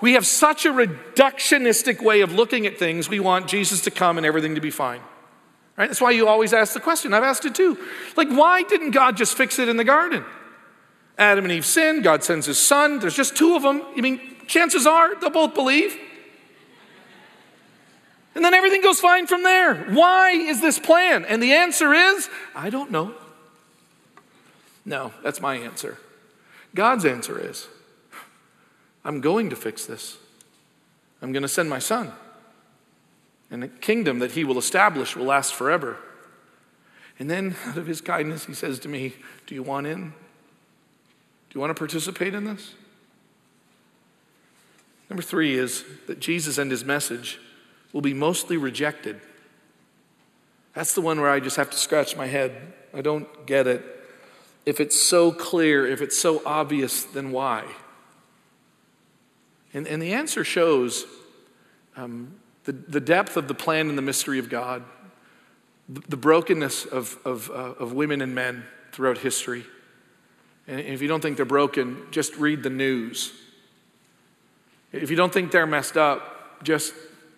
We 0.00 0.14
have 0.14 0.26
such 0.26 0.66
a 0.66 0.72
reductionistic 0.72 2.02
way 2.02 2.22
of 2.22 2.32
looking 2.32 2.66
at 2.66 2.76
things. 2.76 3.08
We 3.08 3.20
want 3.20 3.46
Jesus 3.46 3.82
to 3.82 3.90
come 3.92 4.16
and 4.18 4.26
everything 4.26 4.56
to 4.56 4.60
be 4.60 4.72
fine. 4.72 5.00
Right? 5.76 5.88
That's 5.88 6.00
why 6.00 6.10
you 6.10 6.28
always 6.28 6.52
ask 6.52 6.74
the 6.74 6.80
question. 6.80 7.14
I've 7.14 7.22
asked 7.22 7.44
it 7.44 7.54
too. 7.54 7.78
Like, 8.16 8.28
why 8.28 8.62
didn't 8.62 8.90
God 8.90 9.16
just 9.16 9.36
fix 9.36 9.58
it 9.58 9.68
in 9.68 9.76
the 9.76 9.84
garden? 9.84 10.24
Adam 11.18 11.44
and 11.44 11.52
Eve 11.52 11.64
sin, 11.64 12.02
God 12.02 12.22
sends 12.24 12.46
his 12.46 12.58
son. 12.58 12.98
There's 12.98 13.16
just 13.16 13.36
two 13.36 13.56
of 13.56 13.62
them. 13.62 13.82
I 13.96 14.00
mean, 14.00 14.20
chances 14.46 14.86
are 14.86 15.18
they'll 15.18 15.30
both 15.30 15.54
believe. 15.54 15.96
And 18.34 18.44
then 18.44 18.54
everything 18.54 18.82
goes 18.82 18.98
fine 18.98 19.26
from 19.26 19.42
there. 19.42 19.74
Why 19.90 20.30
is 20.30 20.60
this 20.60 20.78
plan? 20.78 21.24
And 21.24 21.42
the 21.42 21.52
answer 21.52 21.92
is 21.92 22.28
I 22.54 22.70
don't 22.70 22.90
know. 22.90 23.14
No, 24.84 25.12
that's 25.22 25.40
my 25.40 25.56
answer. 25.56 25.98
God's 26.74 27.04
answer 27.04 27.38
is 27.38 27.68
I'm 29.04 29.20
going 29.20 29.50
to 29.50 29.56
fix 29.56 29.84
this. 29.86 30.16
I'm 31.20 31.32
going 31.32 31.42
to 31.42 31.48
send 31.48 31.68
my 31.68 31.78
son. 31.78 32.12
And 33.52 33.62
the 33.62 33.68
kingdom 33.68 34.18
that 34.20 34.32
he 34.32 34.44
will 34.44 34.58
establish 34.58 35.14
will 35.14 35.26
last 35.26 35.52
forever. 35.52 35.98
And 37.18 37.30
then, 37.30 37.54
out 37.66 37.76
of 37.76 37.86
his 37.86 38.00
kindness, 38.00 38.46
he 38.46 38.54
says 38.54 38.80
to 38.80 38.88
me, 38.88 39.14
Do 39.46 39.54
you 39.54 39.62
want 39.62 39.86
in? 39.86 40.08
Do 40.08 41.54
you 41.54 41.60
want 41.60 41.70
to 41.70 41.78
participate 41.78 42.34
in 42.34 42.44
this? 42.44 42.72
Number 45.10 45.22
three 45.22 45.58
is 45.58 45.84
that 46.06 46.18
Jesus 46.18 46.56
and 46.56 46.70
his 46.70 46.84
message 46.84 47.38
will 47.92 48.00
be 48.00 48.14
mostly 48.14 48.56
rejected. 48.56 49.20
That's 50.72 50.94
the 50.94 51.02
one 51.02 51.20
where 51.20 51.28
I 51.28 51.38
just 51.38 51.56
have 51.56 51.68
to 51.70 51.76
scratch 51.76 52.16
my 52.16 52.26
head. 52.26 52.72
I 52.94 53.02
don't 53.02 53.46
get 53.46 53.66
it. 53.66 53.84
If 54.64 54.80
it's 54.80 54.98
so 54.98 55.30
clear, 55.30 55.86
if 55.86 56.00
it's 56.00 56.18
so 56.18 56.40
obvious, 56.46 57.04
then 57.04 57.32
why? 57.32 57.66
And, 59.74 59.86
and 59.86 60.00
the 60.00 60.14
answer 60.14 60.44
shows 60.44 61.04
um, 61.94 62.36
the, 62.64 62.72
the 62.72 63.00
depth 63.00 63.36
of 63.36 63.48
the 63.48 63.54
plan 63.54 63.88
and 63.88 63.98
the 63.98 64.02
mystery 64.02 64.38
of 64.38 64.48
God, 64.48 64.84
the 65.88 66.16
brokenness 66.16 66.86
of, 66.86 67.18
of, 67.24 67.50
uh, 67.50 67.54
of 67.54 67.92
women 67.92 68.22
and 68.22 68.34
men 68.34 68.64
throughout 68.92 69.18
history. 69.18 69.64
And 70.68 70.80
if 70.80 71.02
you 71.02 71.08
don't 71.08 71.20
think 71.20 71.36
they're 71.36 71.44
broken, 71.44 72.06
just 72.10 72.36
read 72.36 72.62
the 72.62 72.70
news. 72.70 73.32
If 74.92 75.10
you 75.10 75.16
don't 75.16 75.32
think 75.32 75.50
they're 75.50 75.66
messed 75.66 75.96
up, 75.96 76.62
just, 76.62 76.94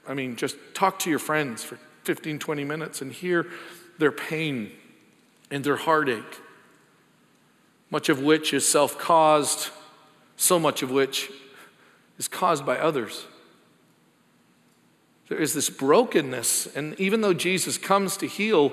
I 0.07 0.15
mean, 0.15 0.37
just 0.37 0.57
talk 0.75 0.99
to 1.01 1.11
your 1.11 1.19
friends 1.19 1.65
for 1.65 1.79
15, 2.05 2.39
20 2.39 2.65
minutes 2.65 3.01
and 3.01 3.13
hear 3.13 3.47
their 3.99 4.13
pain 4.13 4.73
and 5.51 5.65
their 5.65 5.77
heartache, 5.77 6.41
much 7.91 8.09
of 8.09 8.21
which 8.21 8.53
is 8.53 8.69
self 8.69 8.99
caused, 8.99 9.71
so 10.37 10.59
much 10.59 10.83
of 10.83 10.91
which 10.91 11.31
is 12.19 12.29
caused 12.29 12.67
by 12.67 12.77
others. 12.77 13.27
There 15.29 15.39
is 15.39 15.55
this 15.55 15.71
brokenness. 15.71 16.67
And 16.77 16.99
even 17.01 17.21
though 17.21 17.35
Jesus 17.35 17.79
comes 17.79 18.17
to 18.19 18.27
heal, 18.27 18.73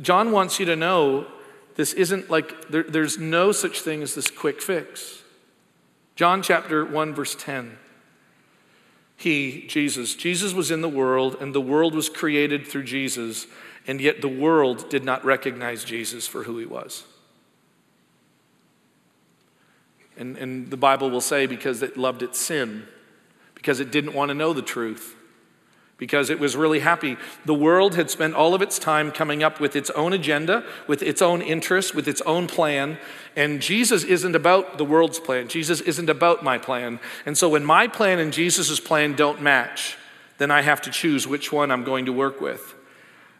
John 0.00 0.30
wants 0.30 0.60
you 0.60 0.66
to 0.66 0.76
know 0.76 1.26
this 1.74 1.92
isn't 1.92 2.30
like, 2.30 2.68
there, 2.68 2.84
there's 2.84 3.18
no 3.18 3.52
such 3.52 3.80
thing 3.80 4.02
as 4.02 4.14
this 4.14 4.30
quick 4.30 4.62
fix. 4.62 5.22
John 6.14 6.42
chapter 6.42 6.84
1, 6.84 7.14
verse 7.14 7.34
10. 7.34 7.78
He, 9.18 9.66
Jesus, 9.66 10.14
Jesus 10.14 10.52
was 10.52 10.70
in 10.70 10.82
the 10.82 10.88
world, 10.88 11.36
and 11.40 11.54
the 11.54 11.60
world 11.60 11.94
was 11.94 12.08
created 12.08 12.66
through 12.66 12.84
Jesus, 12.84 13.46
and 13.86 14.00
yet 14.00 14.20
the 14.20 14.28
world 14.28 14.88
did 14.90 15.04
not 15.04 15.24
recognize 15.24 15.84
Jesus 15.84 16.26
for 16.26 16.44
who 16.44 16.58
he 16.58 16.66
was. 16.66 17.04
And, 20.18 20.36
and 20.36 20.70
the 20.70 20.76
Bible 20.76 21.10
will 21.10 21.20
say 21.20 21.46
because 21.46 21.82
it 21.82 21.96
loved 21.96 22.22
its 22.22 22.38
sin, 22.38 22.86
because 23.54 23.80
it 23.80 23.90
didn't 23.90 24.14
want 24.14 24.30
to 24.30 24.34
know 24.34 24.52
the 24.52 24.62
truth 24.62 25.15
because 25.98 26.28
it 26.28 26.38
was 26.38 26.56
really 26.56 26.80
happy. 26.80 27.16
The 27.44 27.54
world 27.54 27.94
had 27.94 28.10
spent 28.10 28.34
all 28.34 28.54
of 28.54 28.60
its 28.60 28.78
time 28.78 29.10
coming 29.10 29.42
up 29.42 29.60
with 29.60 29.74
its 29.74 29.88
own 29.90 30.12
agenda, 30.12 30.64
with 30.86 31.02
its 31.02 31.22
own 31.22 31.40
interests, 31.40 31.94
with 31.94 32.06
its 32.06 32.20
own 32.22 32.46
plan. 32.46 32.98
And 33.34 33.62
Jesus 33.62 34.04
isn't 34.04 34.34
about 34.34 34.76
the 34.76 34.84
world's 34.84 35.18
plan. 35.18 35.48
Jesus 35.48 35.80
isn't 35.80 36.10
about 36.10 36.44
my 36.44 36.58
plan. 36.58 37.00
And 37.24 37.36
so 37.36 37.48
when 37.48 37.64
my 37.64 37.86
plan 37.86 38.18
and 38.18 38.32
Jesus' 38.32 38.78
plan 38.78 39.14
don't 39.14 39.40
match, 39.40 39.96
then 40.38 40.50
I 40.50 40.60
have 40.60 40.82
to 40.82 40.90
choose 40.90 41.26
which 41.26 41.50
one 41.50 41.70
I'm 41.70 41.84
going 41.84 42.06
to 42.06 42.12
work 42.12 42.40
with. 42.42 42.74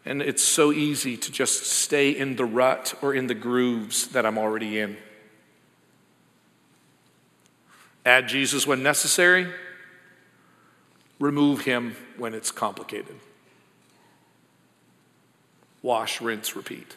And 0.06 0.22
it's 0.22 0.42
so 0.42 0.72
easy 0.72 1.16
to 1.16 1.32
just 1.32 1.64
stay 1.64 2.10
in 2.10 2.36
the 2.36 2.44
rut 2.44 2.94
or 3.02 3.12
in 3.12 3.26
the 3.26 3.34
grooves 3.34 4.08
that 4.08 4.24
I'm 4.24 4.38
already 4.38 4.78
in. 4.78 4.96
Add 8.06 8.28
Jesus 8.28 8.66
when 8.66 8.84
necessary, 8.84 9.52
remove 11.18 11.62
him 11.62 11.96
when 12.18 12.34
it's 12.34 12.50
complicated. 12.50 13.16
Wash, 15.82 16.20
rinse, 16.20 16.56
repeat. 16.56 16.96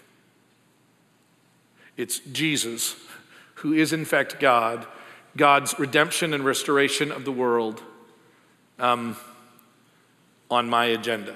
It's 1.98 2.20
Jesus, 2.20 2.96
who 3.56 3.74
is 3.74 3.94
in 3.94 4.06
fact 4.06 4.40
God, 4.40 4.88
God's 5.36 5.78
redemption 5.78 6.34
and 6.34 6.44
restoration 6.44 7.12
of 7.12 7.26
the 7.26 7.32
world 7.32 7.84
um, 8.80 9.18
on 10.50 10.70
my 10.70 10.86
agenda. 10.86 11.36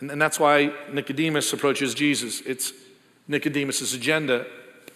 And, 0.00 0.10
and 0.10 0.20
that's 0.20 0.40
why 0.40 0.72
Nicodemus 0.92 1.52
approaches 1.52 1.94
Jesus. 1.94 2.40
It's 2.40 2.72
Nicodemus' 3.28 3.94
agenda, 3.94 4.46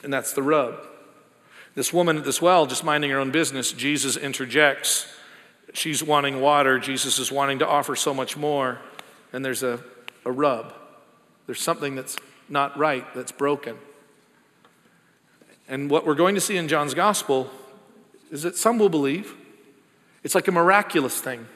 and 0.03 0.13
that's 0.13 0.33
the 0.33 0.43
rub. 0.43 0.85
This 1.77 1.93
woman 1.93 2.19
at 2.19 2.25
this 2.25 2.43
well, 2.43 2.67
just 2.67 2.83
minding 2.83 3.11
her 3.11 3.19
own 3.19 3.31
business, 3.31 3.71
Jesus 3.73 4.17
interjects 4.17 5.07
she's 5.73 6.03
wanting 6.03 6.41
water, 6.41 6.79
Jesus 6.79 7.19
is 7.19 7.31
wanting 7.31 7.59
to 7.61 7.67
offer 7.67 7.97
so 7.97 8.15
much 8.15 8.37
more, 8.37 8.79
and 9.33 9.45
there's 9.45 9.63
a, 9.63 9.81
a 10.25 10.33
rub. 10.33 10.73
There's 11.47 11.61
something 11.61 11.95
that's 11.95 12.17
not 12.49 12.77
right, 12.77 13.05
that's 13.15 13.33
broken. 13.33 13.77
And 15.69 15.91
what 15.91 16.07
we're 16.07 16.15
going 16.15 16.35
to 16.37 16.41
see 16.41 16.57
in 16.57 16.69
John's 16.69 16.95
gospel 16.95 17.51
is 18.31 18.43
that 18.43 18.57
some 18.57 18.79
will 18.79 18.89
believe. 18.89 19.35
It's 20.23 20.35
like 20.35 20.49
a 20.49 20.53
miraculous 20.53 21.21
thing. 21.21 21.47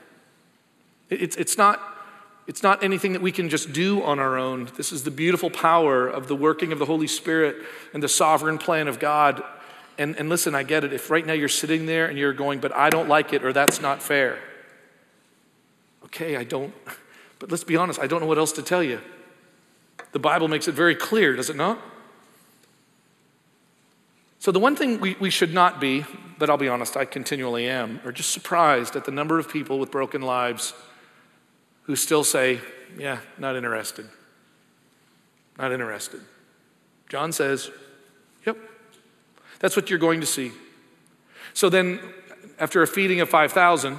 It's, 1.09 1.37
it's, 1.37 1.59
not, 1.59 1.81
it's 2.47 2.63
not 2.63 2.83
anything 2.83 3.13
that 3.13 3.23
we 3.23 3.33
can 3.33 3.49
just 3.49 3.73
do 3.73 4.03
on 4.03 4.19
our 4.19 4.37
own. 4.37 4.69
This 4.77 4.93
is 4.93 5.05
the 5.05 5.11
beautiful 5.11 5.51
power 5.51 6.07
of 6.09 6.29
the 6.29 6.37
working 6.37 6.73
of 6.73 6.79
the 6.79 6.87
Holy 6.87 7.07
Spirit 7.07 7.57
and 7.93 8.03
the 8.03 8.09
sovereign 8.09 8.59
plan 8.59 8.89
of 8.89 8.99
God 8.99 9.43
and, 10.01 10.17
and 10.17 10.31
listen, 10.31 10.55
I 10.55 10.63
get 10.63 10.83
it. 10.83 10.95
If 10.95 11.11
right 11.11 11.27
now 11.27 11.35
you're 11.35 11.47
sitting 11.47 11.85
there 11.85 12.07
and 12.07 12.19
you're 12.19 12.33
going, 12.33 12.59
but 12.59 12.75
I 12.75 12.89
don't 12.89 13.07
like 13.07 13.35
it 13.35 13.45
or 13.45 13.53
that's 13.53 13.83
not 13.83 14.03
fair. 14.03 14.39
Okay, 16.07 16.37
I 16.37 16.45
don't, 16.45 16.73
but 17.39 17.51
let's 17.51 17.65
be 17.65 17.77
honest, 17.77 18.01
I 18.01 18.07
don't 18.07 18.21
know 18.21 18.27
what 18.27 18.39
else 18.39 18.53
to 18.53 18.63
tell 18.63 18.83
you. 18.83 19.01
The 20.13 20.19
Bible 20.19 20.49
makes 20.49 20.69
it 20.69 20.73
very 20.73 20.95
clear, 20.95 21.37
does 21.37 21.51
it 21.51 21.57
not? 21.57 21.79
So, 24.39 24.51
the 24.51 24.59
one 24.59 24.75
thing 24.75 25.01
we, 25.01 25.17
we 25.21 25.29
should 25.29 25.53
not 25.53 25.83
be, 25.83 26.07
but 26.39 26.49
I'll 26.49 26.57
be 26.57 26.67
honest, 26.67 26.97
I 26.97 27.05
continually 27.05 27.69
am, 27.69 28.01
are 28.07 28.11
just 28.11 28.31
surprised 28.31 28.97
at 28.97 29.05
the 29.05 29.11
number 29.11 29.39
of 29.39 29.53
people 29.53 29.79
with 29.79 29.91
broken 29.91 30.23
lives 30.23 30.73
who 31.83 31.95
still 31.95 32.25
say, 32.25 32.61
Yeah, 32.97 33.19
not 33.37 33.55
interested. 33.55 34.09
Not 35.59 35.73
interested. 35.73 36.23
John 37.11 37.33
says, 37.33 37.71
that's 39.61 39.77
what 39.77 39.89
you're 39.89 39.99
going 39.99 40.21
to 40.21 40.27
see. 40.27 40.53
So 41.55 41.69
then, 41.69 42.01
after 42.59 42.83
a 42.83 42.87
feeding 42.87 43.21
of 43.21 43.29
5,000, 43.29 43.99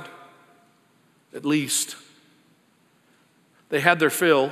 at 1.33 1.45
least, 1.45 1.95
they 3.69 3.79
had 3.79 3.99
their 3.99 4.09
fill. 4.09 4.51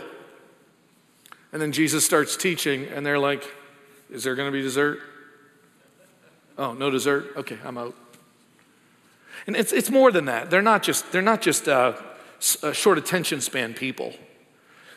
And 1.52 1.62
then 1.62 1.72
Jesus 1.72 2.06
starts 2.06 2.38
teaching, 2.38 2.86
and 2.86 3.06
they're 3.06 3.20
like, 3.20 3.44
Is 4.10 4.24
there 4.24 4.36
going 4.36 4.48
to 4.48 4.52
be 4.52 4.62
dessert? 4.62 5.00
Oh, 6.58 6.74
no 6.74 6.90
dessert? 6.90 7.34
Okay, 7.36 7.58
I'm 7.66 7.78
out. 7.78 7.96
And 9.48 9.56
it's, 9.56 9.74
it's 9.74 9.90
more 9.90 10.12
than 10.12 10.26
that. 10.26 10.50
They're 10.50 10.62
not 10.62 10.84
just, 10.84 11.12
they're 11.12 11.22
not 11.22 11.42
just 11.42 11.68
uh, 11.68 11.94
short 12.74 12.98
attention 12.98 13.42
span 13.42 13.74
people. 13.74 14.14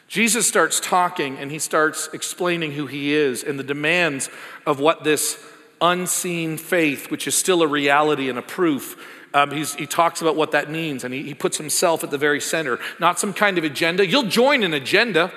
Jesus 0.08 0.46
starts 0.46 0.78
talking 0.78 1.38
and 1.38 1.50
he 1.50 1.58
starts 1.58 2.10
explaining 2.12 2.72
who 2.72 2.86
he 2.86 3.14
is 3.14 3.42
and 3.42 3.58
the 3.58 3.64
demands 3.64 4.28
of 4.66 4.78
what 4.78 5.04
this 5.04 5.42
unseen 5.82 6.56
faith, 6.56 7.10
which 7.10 7.26
is 7.26 7.34
still 7.34 7.60
a 7.60 7.66
reality 7.66 8.30
and 8.30 8.38
a 8.38 8.42
proof. 8.42 8.96
Um, 9.34 9.50
he 9.50 9.86
talks 9.86 10.22
about 10.22 10.36
what 10.36 10.52
that 10.52 10.70
means, 10.70 11.04
and 11.04 11.12
he, 11.12 11.22
he 11.22 11.34
puts 11.34 11.56
himself 11.56 12.04
at 12.04 12.10
the 12.10 12.18
very 12.18 12.40
center. 12.40 12.78
Not 13.00 13.18
some 13.18 13.32
kind 13.32 13.58
of 13.58 13.64
agenda. 13.64 14.06
You'll 14.06 14.24
join 14.24 14.62
an 14.62 14.74
agenda. 14.74 15.32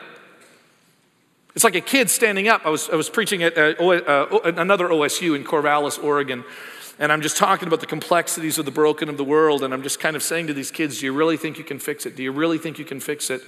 It's 1.55 1.63
like 1.63 1.75
a 1.75 1.81
kid 1.81 2.09
standing 2.09 2.47
up. 2.47 2.65
I 2.65 2.69
was, 2.69 2.89
I 2.89 2.95
was 2.95 3.09
preaching 3.09 3.41
at 3.41 3.57
uh, 3.57 3.73
uh, 3.81 4.39
another 4.43 4.89
OSU 4.89 5.35
in 5.35 5.45
Corvallis, 5.45 6.01
Oregon, 6.01 6.43
and 6.99 7.11
I'm 7.11 7.21
just 7.21 7.37
talking 7.37 7.67
about 7.67 7.79
the 7.79 7.85
complexities 7.85 8.57
of 8.57 8.65
the 8.65 8.71
broken 8.71 9.07
of 9.09 9.17
the 9.17 9.23
world, 9.23 9.63
and 9.63 9.73
I'm 9.73 9.83
just 9.83 9.99
kind 9.99 10.15
of 10.15 10.23
saying 10.23 10.47
to 10.47 10.53
these 10.53 10.71
kids, 10.71 10.99
Do 10.99 11.05
you 11.05 11.13
really 11.13 11.37
think 11.37 11.57
you 11.57 11.63
can 11.63 11.79
fix 11.79 12.05
it? 12.05 12.17
Do 12.17 12.23
you 12.23 12.33
really 12.33 12.57
think 12.57 12.77
you 12.77 12.85
can 12.85 12.99
fix 12.99 13.29
it? 13.29 13.41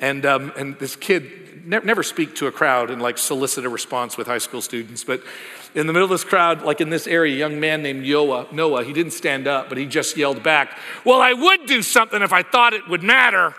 And, 0.00 0.24
um, 0.26 0.52
and 0.56 0.78
this 0.78 0.96
kid, 0.96 1.66
ne- 1.66 1.80
never 1.84 2.02
speak 2.02 2.34
to 2.36 2.46
a 2.46 2.52
crowd 2.52 2.90
and 2.90 3.00
like 3.00 3.18
solicit 3.18 3.64
a 3.64 3.68
response 3.68 4.16
with 4.16 4.26
high 4.26 4.38
school 4.38 4.62
students, 4.62 5.04
but 5.04 5.22
in 5.74 5.86
the 5.86 5.92
middle 5.92 6.04
of 6.04 6.10
this 6.10 6.24
crowd, 6.24 6.62
like 6.62 6.80
in 6.80 6.90
this 6.90 7.06
area, 7.06 7.34
a 7.34 7.38
young 7.38 7.58
man 7.58 7.82
named 7.82 8.06
Noah, 8.06 8.46
Noah, 8.52 8.84
he 8.84 8.92
didn't 8.92 9.12
stand 9.12 9.46
up, 9.46 9.68
but 9.68 9.78
he 9.78 9.86
just 9.86 10.16
yelled 10.16 10.42
back, 10.42 10.78
Well, 11.04 11.20
I 11.20 11.32
would 11.32 11.66
do 11.66 11.82
something 11.82 12.20
if 12.22 12.32
I 12.32 12.42
thought 12.42 12.72
it 12.74 12.88
would 12.88 13.02
matter. 13.02 13.54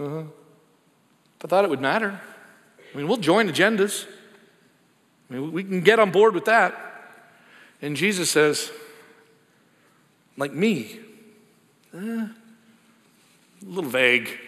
Uh-huh. 0.00 0.24
If 1.38 1.44
I 1.44 1.48
thought 1.48 1.64
it 1.64 1.70
would 1.70 1.80
matter. 1.80 2.18
I 2.92 2.96
mean, 2.96 3.08
we'll 3.08 3.18
join 3.18 3.48
agendas. 3.48 4.06
I 5.30 5.34
mean, 5.34 5.52
we 5.52 5.62
can 5.62 5.80
get 5.80 5.98
on 5.98 6.10
board 6.10 6.34
with 6.34 6.46
that. 6.46 6.76
And 7.80 7.96
Jesus 7.96 8.30
says, 8.30 8.70
like 10.36 10.52
me, 10.52 11.00
eh, 11.94 11.98
a 11.98 12.30
little 13.62 13.90
vague. 13.90 14.38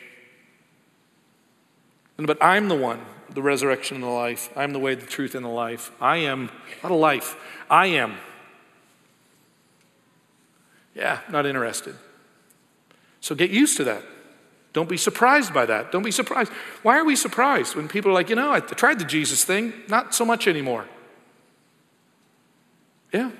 But 2.16 2.42
I'm 2.42 2.68
the 2.68 2.76
one 2.76 3.00
the 3.34 3.42
resurrection 3.42 3.96
and 3.96 4.04
the 4.04 4.08
life. 4.08 4.50
I 4.56 4.64
am 4.64 4.72
the 4.72 4.78
way, 4.78 4.94
the 4.94 5.06
truth, 5.06 5.34
and 5.34 5.44
the 5.44 5.50
life. 5.50 5.90
I 6.00 6.18
am, 6.18 6.50
not 6.82 6.92
a 6.92 6.96
life, 6.96 7.36
I 7.68 7.86
am. 7.86 8.16
Yeah, 10.94 11.20
not 11.28 11.44
interested. 11.44 11.96
So 13.20 13.34
get 13.34 13.50
used 13.50 13.76
to 13.78 13.84
that. 13.84 14.02
Don't 14.72 14.88
be 14.88 14.96
surprised 14.96 15.54
by 15.54 15.66
that. 15.66 15.92
Don't 15.92 16.02
be 16.02 16.10
surprised. 16.10 16.52
Why 16.82 16.98
are 16.98 17.04
we 17.04 17.16
surprised 17.16 17.76
when 17.76 17.88
people 17.88 18.10
are 18.10 18.14
like, 18.14 18.28
you 18.28 18.36
know, 18.36 18.52
I 18.52 18.60
tried 18.60 18.98
the 18.98 19.04
Jesus 19.04 19.44
thing, 19.44 19.72
not 19.88 20.14
so 20.14 20.24
much 20.24 20.48
anymore? 20.48 20.86
Yeah. 23.12 23.30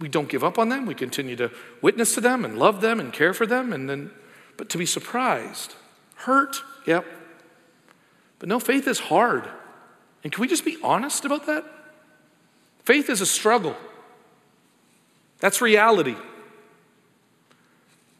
We 0.00 0.08
don't 0.08 0.28
give 0.28 0.44
up 0.44 0.58
on 0.58 0.70
them. 0.70 0.86
We 0.86 0.94
continue 0.94 1.36
to 1.36 1.50
witness 1.82 2.14
to 2.14 2.20
them 2.20 2.44
and 2.44 2.58
love 2.58 2.80
them 2.80 3.00
and 3.00 3.12
care 3.12 3.32
for 3.32 3.46
them. 3.46 3.72
And 3.72 3.88
then, 3.88 4.10
but 4.56 4.68
to 4.70 4.78
be 4.78 4.86
surprised, 4.86 5.74
hurt, 6.16 6.62
yep, 6.86 7.06
but 8.38 8.48
no, 8.48 8.60
faith 8.60 8.86
is 8.86 8.98
hard. 8.98 9.48
And 10.22 10.32
can 10.32 10.40
we 10.40 10.48
just 10.48 10.64
be 10.64 10.76
honest 10.82 11.24
about 11.24 11.46
that? 11.46 11.64
Faith 12.84 13.10
is 13.10 13.20
a 13.20 13.26
struggle. 13.26 13.76
That's 15.40 15.60
reality. 15.60 16.16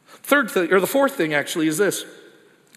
Third 0.07 0.51
thing, 0.51 0.73
or 0.73 0.81
the 0.81 0.87
fourth 0.87 1.15
thing 1.15 1.35
actually, 1.35 1.69
is 1.69 1.79
this 1.79 2.05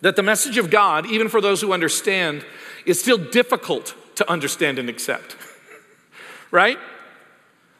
that 0.02 0.16
the 0.16 0.24
message 0.24 0.58
of 0.58 0.72
God, 0.72 1.06
even 1.06 1.30
for 1.30 1.42
those 1.42 1.62
who 1.62 1.74
understand, 1.74 2.44
is 2.86 3.00
still 3.00 3.20
difficult 3.20 3.94
to 4.16 4.30
understand 4.30 4.80
and 4.80 4.90
accept. 4.90 5.36
right? 6.52 6.80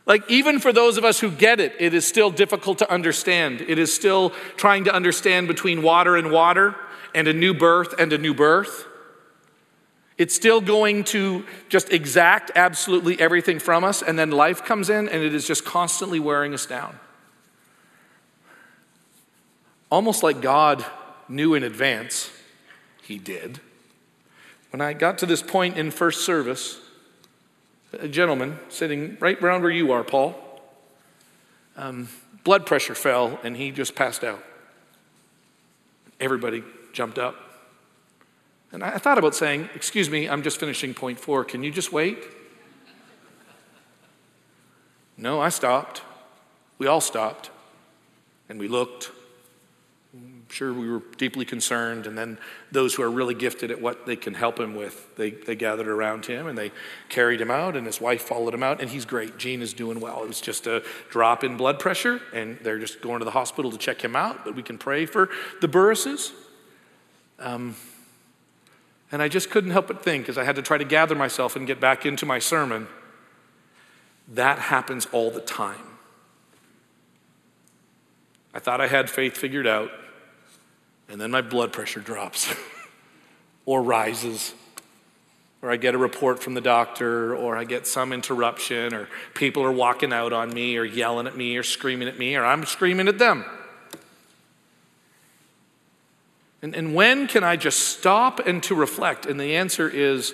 Like, 0.06 0.30
even 0.30 0.60
for 0.60 0.74
those 0.74 0.98
of 0.98 1.04
us 1.04 1.20
who 1.20 1.32
get 1.32 1.60
it, 1.60 1.74
it 1.80 1.94
is 1.94 2.08
still 2.08 2.30
difficult 2.32 2.80
to 2.80 2.92
understand. 2.92 3.62
It 3.62 3.80
is 3.80 3.94
still 3.94 4.32
trying 4.58 4.84
to 4.86 4.94
understand 4.94 5.48
between 5.48 5.82
water 5.82 6.16
and 6.16 6.32
water 6.32 6.76
and 7.16 7.28
a 7.28 7.34
new 7.34 7.54
birth 7.54 7.94
and 8.00 8.12
a 8.14 8.18
new 8.18 8.34
birth. 8.34 8.86
It's 10.18 10.36
still 10.36 10.62
going 10.62 11.04
to 11.06 11.46
just 11.70 11.92
exact 11.92 12.52
absolutely 12.56 13.20
everything 13.20 13.60
from 13.60 13.84
us, 13.84 14.02
and 14.02 14.20
then 14.20 14.32
life 14.32 14.64
comes 14.64 14.90
in 14.90 15.10
and 15.10 15.24
it 15.24 15.34
is 15.34 15.48
just 15.48 15.66
constantly 15.66 16.20
wearing 16.20 16.54
us 16.54 16.66
down. 16.66 17.00
Almost 19.90 20.24
like 20.24 20.42
God 20.42 20.86
knew 21.28 21.54
in 21.54 21.64
advance, 21.64 22.30
He 23.02 23.18
did. 23.18 23.60
When 24.72 24.80
I 24.82 24.94
got 24.94 25.18
to 25.20 25.26
this 25.26 25.42
point 25.42 25.78
in 25.78 25.92
first 25.92 26.26
service, 26.26 26.80
a 27.94 28.08
gentleman 28.08 28.58
sitting 28.70 29.18
right 29.20 29.42
around 29.42 29.64
where 29.64 29.72
you 29.72 29.92
are, 29.92 30.04
Paul, 30.04 30.36
um, 31.76 32.08
blood 32.44 32.66
pressure 32.66 32.96
fell 32.96 33.40
and 33.44 33.58
he 33.58 33.72
just 33.72 33.96
passed 33.96 34.24
out. 34.24 34.44
Everybody 36.20 36.64
jumped 36.94 37.18
up. 37.18 37.36
And 38.72 38.84
I 38.84 38.98
thought 38.98 39.18
about 39.18 39.36
saying, 39.36 39.70
Excuse 39.76 40.10
me, 40.10 40.30
I'm 40.30 40.44
just 40.44 40.60
finishing 40.60 40.94
point 40.94 41.20
four. 41.20 41.44
Can 41.44 41.64
you 41.64 41.72
just 41.72 41.92
wait? 41.92 42.20
No, 45.18 45.40
I 45.40 45.50
stopped. 45.50 46.02
We 46.78 46.88
all 46.88 47.02
stopped. 47.02 47.52
And 48.50 48.60
we 48.60 48.68
looked. 48.68 49.12
I'm 50.14 50.46
sure 50.50 50.74
we 50.74 50.90
were 50.90 51.04
deeply 51.18 51.46
concerned. 51.46 52.08
And 52.08 52.18
then 52.18 52.38
those 52.72 52.96
who 52.96 53.04
are 53.04 53.12
really 53.12 53.36
gifted 53.36 53.72
at 53.72 53.82
what 53.82 54.06
they 54.06 54.16
can 54.16 54.34
help 54.34 54.60
him 54.60 54.74
with, 54.74 55.16
they, 55.16 55.32
they 55.32 55.56
gathered 55.56 55.88
around 55.88 56.26
him 56.26 56.48
and 56.48 56.58
they 56.58 56.72
carried 57.08 57.40
him 57.40 57.52
out. 57.52 57.76
And 57.76 57.86
his 57.86 58.02
wife 58.02 58.24
followed 58.24 58.54
him 58.54 58.64
out. 58.64 58.82
And 58.82 58.90
he's 58.90 59.06
great. 59.06 59.38
Gene 59.38 59.62
is 59.62 59.74
doing 59.74 60.00
well. 60.00 60.24
It 60.24 60.28
was 60.28 60.42
just 60.42 60.66
a 60.66 60.84
drop 61.10 61.44
in 61.44 61.56
blood 61.56 61.78
pressure. 61.78 62.22
And 62.34 62.58
they're 62.62 62.80
just 62.80 63.02
going 63.02 63.20
to 63.20 63.26
the 63.26 63.32
hospital 63.32 63.70
to 63.70 63.78
check 63.78 64.02
him 64.02 64.16
out. 64.16 64.44
But 64.44 64.56
we 64.56 64.64
can 64.64 64.78
pray 64.78 65.06
for 65.06 65.30
the 65.60 65.68
Burrises. 65.68 66.32
Um, 67.38 67.76
and 69.12 69.22
I 69.22 69.28
just 69.28 69.50
couldn't 69.50 69.72
help 69.72 69.88
but 69.88 70.04
think, 70.04 70.30
as 70.30 70.38
I 70.38 70.44
had 70.44 70.56
to 70.56 70.62
try 70.62 70.78
to 70.78 70.86
gather 70.86 71.16
myself 71.16 71.56
and 71.56 71.68
get 71.68 71.80
back 71.80 72.06
into 72.06 72.26
my 72.26 72.40
sermon, 72.40 72.88
that 74.30 74.60
happens 74.60 75.08
all 75.12 75.30
the 75.30 75.42
time. 75.42 75.82
I 78.54 78.60
thought 78.60 78.80
I 78.80 78.88
had 78.88 79.10
faith 79.10 79.36
figured 79.36 79.68
out, 79.68 79.92
and 81.10 81.20
then 81.20 81.32
my 81.32 81.42
blood 81.42 81.74
pressure 81.74 82.00
drops 82.00 82.54
or 83.66 83.84
rises, 83.84 84.54
or 85.62 85.72
I 85.72 85.76
get 85.76 85.94
a 85.94 85.98
report 85.98 86.42
from 86.42 86.54
the 86.54 86.62
doctor, 86.62 87.36
or 87.36 87.58
I 87.58 87.66
get 87.66 87.88
some 87.88 88.14
interruption, 88.14 88.94
or 88.94 89.10
people 89.34 89.64
are 89.64 89.72
walking 89.72 90.14
out 90.14 90.32
on 90.32 90.54
me, 90.54 90.78
or 90.78 90.86
yelling 90.86 91.28
at 91.28 91.36
me, 91.36 91.58
or 91.58 91.64
screaming 91.64 92.08
at 92.08 92.18
me, 92.18 92.36
or 92.36 92.46
I'm 92.46 92.66
screaming 92.66 93.08
at 93.10 93.20
them. 93.20 93.46
And, 96.62 96.76
and 96.76 96.94
when 96.94 97.28
can 97.28 97.44
I 97.44 97.56
just 97.56 97.80
stop 97.80 98.40
and 98.40 98.62
to 98.64 98.76
reflect? 98.76 99.26
And 99.26 99.40
the 99.40 99.56
answer 99.56 99.90
is 99.90 100.34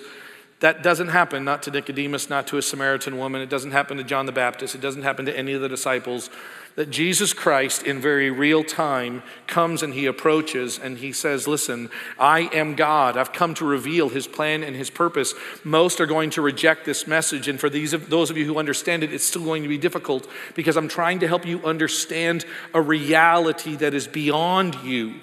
that 0.60 0.82
doesn't 0.82 1.08
happen, 1.08 1.44
not 1.44 1.62
to 1.64 1.70
Nicodemus, 1.70 2.28
not 2.28 2.48
to 2.48 2.58
a 2.58 2.62
Samaritan 2.62 3.16
woman. 3.16 3.40
It 3.40 3.48
doesn't 3.48 3.70
happen 3.70 3.96
to 3.98 4.04
John 4.04 4.26
the 4.26 4.32
Baptist. 4.32 4.74
It 4.74 4.80
doesn't 4.80 5.04
happen 5.04 5.24
to 5.26 5.36
any 5.36 5.52
of 5.52 5.60
the 5.60 5.68
disciples. 5.68 6.30
That 6.74 6.90
Jesus 6.90 7.32
Christ, 7.32 7.84
in 7.84 8.00
very 8.00 8.30
real 8.30 8.62
time, 8.62 9.22
comes 9.46 9.82
and 9.82 9.94
he 9.94 10.06
approaches 10.06 10.78
and 10.78 10.98
he 10.98 11.12
says, 11.12 11.48
Listen, 11.48 11.90
I 12.18 12.42
am 12.52 12.74
God. 12.74 13.16
I've 13.16 13.32
come 13.32 13.54
to 13.54 13.64
reveal 13.64 14.08
his 14.08 14.26
plan 14.26 14.62
and 14.64 14.76
his 14.76 14.90
purpose. 14.90 15.32
Most 15.64 16.00
are 16.00 16.06
going 16.06 16.30
to 16.30 16.42
reject 16.42 16.84
this 16.84 17.06
message. 17.06 17.48
And 17.48 17.58
for 17.58 17.70
these, 17.70 17.92
those 17.92 18.30
of 18.30 18.36
you 18.36 18.44
who 18.44 18.58
understand 18.58 19.02
it, 19.02 19.12
it's 19.12 19.24
still 19.24 19.44
going 19.44 19.62
to 19.62 19.68
be 19.68 19.78
difficult 19.78 20.28
because 20.54 20.76
I'm 20.76 20.88
trying 20.88 21.20
to 21.20 21.28
help 21.28 21.46
you 21.46 21.64
understand 21.64 22.44
a 22.74 22.82
reality 22.82 23.76
that 23.76 23.94
is 23.94 24.06
beyond 24.06 24.74
you 24.84 25.20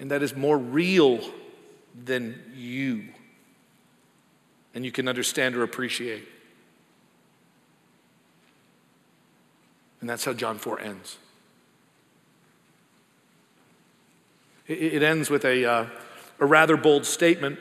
and 0.00 0.10
that 0.10 0.22
is 0.22 0.34
more 0.34 0.56
real 0.58 1.20
than 2.04 2.42
you. 2.56 3.04
And 4.74 4.84
you 4.84 4.90
can 4.90 5.06
understand 5.06 5.54
or 5.54 5.62
appreciate. 5.62 6.26
And 10.00 10.08
that's 10.08 10.24
how 10.24 10.32
John 10.32 10.58
4 10.58 10.80
ends. 10.80 11.18
It, 14.66 15.02
ends 15.02 15.28
with 15.28 15.44
a, 15.44 15.64
uh, 15.64 15.86
a 16.38 16.46
rather 16.46 16.78
bold 16.78 17.04
statement. 17.04 17.58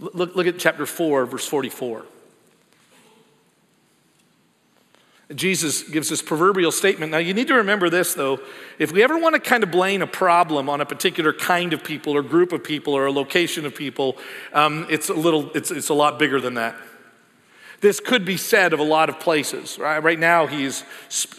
Look, 0.00 0.34
look 0.34 0.46
at 0.48 0.58
chapter 0.58 0.86
4, 0.86 1.26
verse 1.26 1.46
44. 1.46 2.06
Jesus 5.34 5.82
gives 5.84 6.10
this 6.10 6.20
proverbial 6.20 6.70
statement. 6.70 7.10
Now, 7.10 7.18
you 7.18 7.32
need 7.32 7.48
to 7.48 7.54
remember 7.54 7.88
this, 7.88 8.12
though. 8.12 8.40
If 8.78 8.92
we 8.92 9.02
ever 9.02 9.16
want 9.16 9.34
to 9.34 9.40
kind 9.40 9.62
of 9.62 9.70
blame 9.70 10.02
a 10.02 10.06
problem 10.06 10.68
on 10.68 10.82
a 10.82 10.86
particular 10.86 11.32
kind 11.32 11.72
of 11.72 11.82
people 11.82 12.14
or 12.14 12.22
group 12.22 12.52
of 12.52 12.62
people 12.62 12.92
or 12.92 13.06
a 13.06 13.12
location 13.12 13.64
of 13.64 13.74
people, 13.74 14.18
um, 14.52 14.86
it's, 14.90 15.08
a 15.08 15.14
little, 15.14 15.50
it's, 15.54 15.70
it's 15.70 15.88
a 15.88 15.94
lot 15.94 16.18
bigger 16.18 16.40
than 16.40 16.54
that. 16.54 16.76
This 17.80 18.00
could 18.00 18.24
be 18.24 18.36
said 18.36 18.72
of 18.72 18.80
a 18.80 18.84
lot 18.84 19.08
of 19.08 19.20
places. 19.20 19.78
Right, 19.78 19.98
right 19.98 20.18
now, 20.18 20.46
he's, 20.46 20.84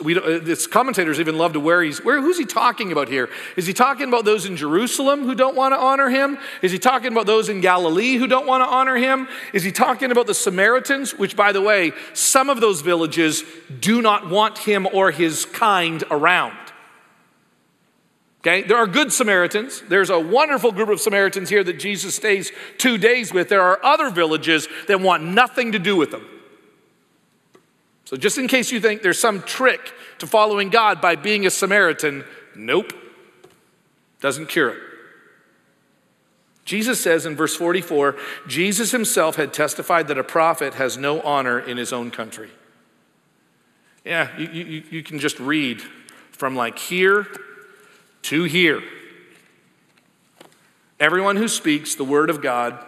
we, 0.01 0.17
uh, 0.17 0.39
this 0.39 0.67
commentators 0.67 1.19
even 1.19 1.37
love 1.37 1.53
to 1.53 1.59
where 1.59 1.81
he's, 1.81 2.03
where, 2.03 2.21
who's 2.21 2.37
he 2.37 2.45
talking 2.45 2.91
about 2.91 3.07
here? 3.07 3.29
Is 3.55 3.65
he 3.65 3.73
talking 3.73 4.07
about 4.07 4.25
those 4.25 4.45
in 4.45 4.55
Jerusalem 4.55 5.23
who 5.23 5.35
don't 5.35 5.55
want 5.55 5.73
to 5.73 5.79
honor 5.79 6.09
him? 6.09 6.37
Is 6.61 6.71
he 6.71 6.79
talking 6.79 7.11
about 7.11 7.25
those 7.25 7.49
in 7.49 7.61
Galilee 7.61 8.15
who 8.15 8.27
don't 8.27 8.47
want 8.47 8.63
to 8.63 8.67
honor 8.67 8.95
him? 8.95 9.27
Is 9.53 9.63
he 9.63 9.71
talking 9.71 10.11
about 10.11 10.27
the 10.27 10.33
Samaritans, 10.33 11.17
which, 11.17 11.35
by 11.35 11.51
the 11.51 11.61
way, 11.61 11.91
some 12.13 12.49
of 12.49 12.61
those 12.61 12.81
villages 12.81 13.43
do 13.79 14.01
not 14.01 14.29
want 14.29 14.57
him 14.57 14.87
or 14.91 15.11
his 15.11 15.45
kind 15.45 16.03
around? 16.11 16.64
Okay, 18.45 18.62
there 18.62 18.77
are 18.77 18.86
good 18.86 19.12
Samaritans. 19.12 19.81
There's 19.89 20.12
a 20.12 20.19
wonderful 20.19 20.71
group 20.71 20.89
of 20.89 20.99
Samaritans 20.99 21.49
here 21.49 21.63
that 21.63 21.79
Jesus 21.79 22.13
stays 22.13 22.51
two 22.77 22.99
days 22.99 23.34
with. 23.34 23.49
There 23.49 23.63
are 23.63 23.84
other 23.84 24.12
villages 24.12 24.67
that 24.88 25.01
want 25.01 25.23
nothing 25.23 25.71
to 25.71 25.79
do 25.79 25.95
with 25.95 26.12
them. 26.12 26.27
So, 28.03 28.15
just 28.15 28.38
in 28.38 28.47
case 28.47 28.71
you 28.71 28.79
think 28.79 29.01
there's 29.01 29.19
some 29.19 29.41
trick 29.41 29.91
to 30.19 30.27
following 30.27 30.69
God 30.69 31.01
by 31.01 31.15
being 31.15 31.47
a 31.47 31.49
Samaritan, 31.49 32.23
nope, 32.55 32.93
doesn't 34.21 34.45
cure 34.45 34.69
it. 34.69 34.79
Jesus 36.65 37.01
says 37.01 37.25
in 37.25 37.36
verse 37.36 37.55
44 37.55 38.15
Jesus 38.47 38.91
himself 38.91 39.38
had 39.38 39.53
testified 39.53 40.08
that 40.08 40.19
a 40.19 40.23
prophet 40.23 40.75
has 40.75 40.97
no 40.97 41.19
honor 41.21 41.60
in 41.60 41.77
his 41.77 41.91
own 41.91 42.12
country. 42.12 42.51
Yeah, 44.03 44.38
you, 44.38 44.47
you, 44.49 44.84
you 44.91 45.03
can 45.03 45.17
just 45.17 45.39
read 45.39 45.81
from 46.31 46.55
like 46.55 46.77
here 46.77 47.25
to 48.25 48.43
here. 48.43 48.81
Everyone 50.99 51.35
who 51.35 51.47
speaks 51.47 51.95
the 51.95 52.03
word 52.03 52.29
of 52.29 52.41
God 52.41 52.83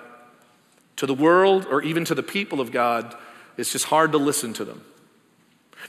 to 0.96 1.06
the 1.06 1.14
world 1.14 1.68
or 1.70 1.82
even 1.82 2.06
to 2.06 2.16
the 2.16 2.24
people 2.24 2.60
of 2.62 2.72
God, 2.72 3.16
it's 3.58 3.72
just 3.72 3.86
hard 3.86 4.12
to 4.14 4.18
listen 4.18 4.54
to 4.54 4.66
them. 4.66 4.84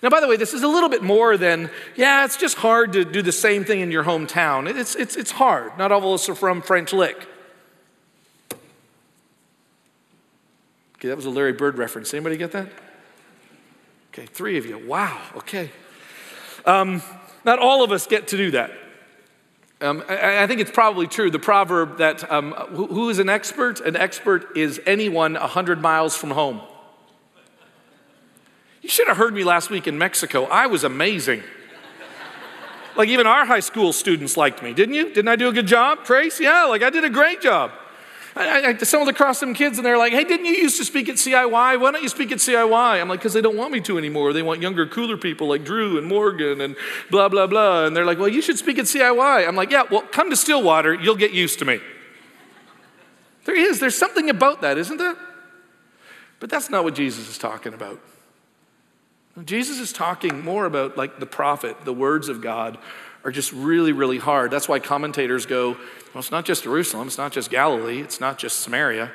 Now, 0.02 0.11
by 0.11 0.20
the 0.20 0.28
way, 0.28 0.37
this 0.37 0.52
is 0.52 0.62
a 0.62 0.68
little 0.68 0.88
bit 0.88 1.02
more 1.02 1.37
than, 1.37 1.70
yeah, 1.96 2.24
it's 2.24 2.37
just 2.37 2.58
hard 2.58 2.92
to 2.92 3.04
do 3.04 3.22
the 3.22 3.32
same 3.32 3.64
thing 3.64 3.80
in 3.80 3.90
your 3.90 4.04
hometown. 4.04 4.68
It's, 4.72 4.94
it's, 4.94 5.16
it's 5.16 5.30
hard. 5.30 5.76
Not 5.78 5.92
all 5.92 6.00
of 6.00 6.20
us 6.20 6.28
are 6.28 6.34
from 6.34 6.61
French 6.61 6.92
Lick. 6.92 7.16
Okay, 10.96 11.08
that 11.08 11.16
was 11.16 11.24
a 11.24 11.30
Larry 11.30 11.52
Bird 11.52 11.78
reference. 11.78 12.12
Anybody 12.12 12.37
get 12.37 12.52
that? 12.52 12.68
Okay, 14.12 14.26
three 14.26 14.58
of 14.58 14.66
you. 14.66 14.84
Wow, 14.87 15.20
okay. 15.37 15.70
Um, 16.66 17.02
not 17.44 17.58
all 17.58 17.82
of 17.82 17.92
us 17.92 18.06
get 18.06 18.28
to 18.28 18.37
do 18.37 18.50
that. 18.50 18.72
Um, 19.80 20.02
I, 20.08 20.42
I, 20.42 20.46
think 20.48 20.60
it's 20.60 20.72
probably 20.72 21.06
true. 21.06 21.30
The 21.30 21.38
proverb 21.38 21.98
that 21.98 22.30
um, 22.32 22.52
who, 22.52 22.86
who 22.86 23.10
is 23.10 23.20
an 23.20 23.28
expert? 23.28 23.78
An 23.80 23.94
expert 23.94 24.56
is 24.56 24.80
anyone 24.86 25.34
100 25.34 25.80
miles 25.80 26.16
from 26.16 26.32
home. 26.32 26.60
You 28.82 28.88
should 28.88 29.06
have 29.06 29.16
heard 29.16 29.34
me 29.34 29.44
last 29.44 29.70
week 29.70 29.86
in 29.86 29.96
Mexico. 29.96 30.44
I 30.46 30.66
was 30.66 30.82
amazing. 30.82 31.44
like, 32.96 33.08
even 33.08 33.26
our 33.26 33.44
high 33.44 33.60
school 33.60 33.92
students 33.92 34.36
liked 34.36 34.62
me, 34.62 34.72
didn't 34.72 34.94
you? 34.94 35.12
Didn't 35.12 35.28
I 35.28 35.36
do 35.36 35.48
a 35.48 35.52
good 35.52 35.66
job, 35.66 36.04
Trace? 36.04 36.40
Yeah, 36.40 36.64
like 36.64 36.82
I 36.82 36.90
did 36.90 37.04
a 37.04 37.10
great 37.10 37.40
job. 37.40 37.70
I, 38.36 38.68
I 38.68 38.76
stumbled 38.76 39.08
across 39.08 39.38
some 39.38 39.54
kids 39.54 39.78
and 39.78 39.86
they're 39.86 39.98
like, 39.98 40.12
hey, 40.12 40.24
didn't 40.24 40.46
you 40.46 40.52
used 40.52 40.76
to 40.78 40.84
speak 40.84 41.08
at 41.08 41.16
CIY? 41.16 41.50
Why 41.50 41.90
don't 41.90 42.02
you 42.02 42.08
speak 42.08 42.32
at 42.32 42.38
CIY? 42.38 43.00
I'm 43.00 43.08
like, 43.08 43.20
because 43.20 43.32
they 43.32 43.40
don't 43.40 43.56
want 43.56 43.72
me 43.72 43.80
to 43.80 43.98
anymore. 43.98 44.32
They 44.32 44.42
want 44.42 44.62
younger, 44.62 44.86
cooler 44.86 45.16
people 45.16 45.48
like 45.48 45.64
Drew 45.64 45.98
and 45.98 46.06
Morgan 46.06 46.60
and 46.60 46.76
blah, 47.10 47.28
blah, 47.28 47.46
blah. 47.46 47.86
And 47.86 47.96
they're 47.96 48.04
like, 48.04 48.18
well, 48.18 48.28
you 48.28 48.42
should 48.42 48.58
speak 48.58 48.78
at 48.78 48.84
CIY. 48.84 49.46
I'm 49.46 49.56
like, 49.56 49.70
yeah, 49.70 49.82
well, 49.90 50.02
come 50.02 50.30
to 50.30 50.36
Stillwater. 50.36 50.94
You'll 50.94 51.16
get 51.16 51.32
used 51.32 51.58
to 51.60 51.64
me. 51.64 51.80
There 53.44 53.56
is. 53.56 53.80
There's 53.80 53.96
something 53.96 54.28
about 54.28 54.60
that, 54.60 54.76
isn't 54.78 54.98
there? 54.98 55.16
But 56.40 56.50
that's 56.50 56.70
not 56.70 56.84
what 56.84 56.94
Jesus 56.94 57.28
is 57.28 57.38
talking 57.38 57.74
about. 57.74 58.00
Jesus 59.44 59.78
is 59.78 59.92
talking 59.92 60.44
more 60.44 60.66
about 60.66 60.96
like 60.96 61.18
the 61.20 61.26
prophet, 61.26 61.84
the 61.84 61.92
words 61.92 62.28
of 62.28 62.40
God 62.40 62.78
are 63.24 63.31
just 63.31 63.52
really, 63.52 63.92
really 63.92 64.18
hard. 64.18 64.50
That's 64.50 64.68
why 64.68 64.78
commentators 64.78 65.46
go, 65.46 65.72
well, 65.72 66.20
it's 66.20 66.31
not 66.31 66.44
just 66.44 66.64
Jerusalem, 66.64 67.09
it's 67.09 67.18
not 67.18 67.33
just 67.33 67.50
Galilee, 67.50 68.00
it's 68.00 68.20
not 68.20 68.38
just 68.38 68.61
Samaria. 68.61 69.11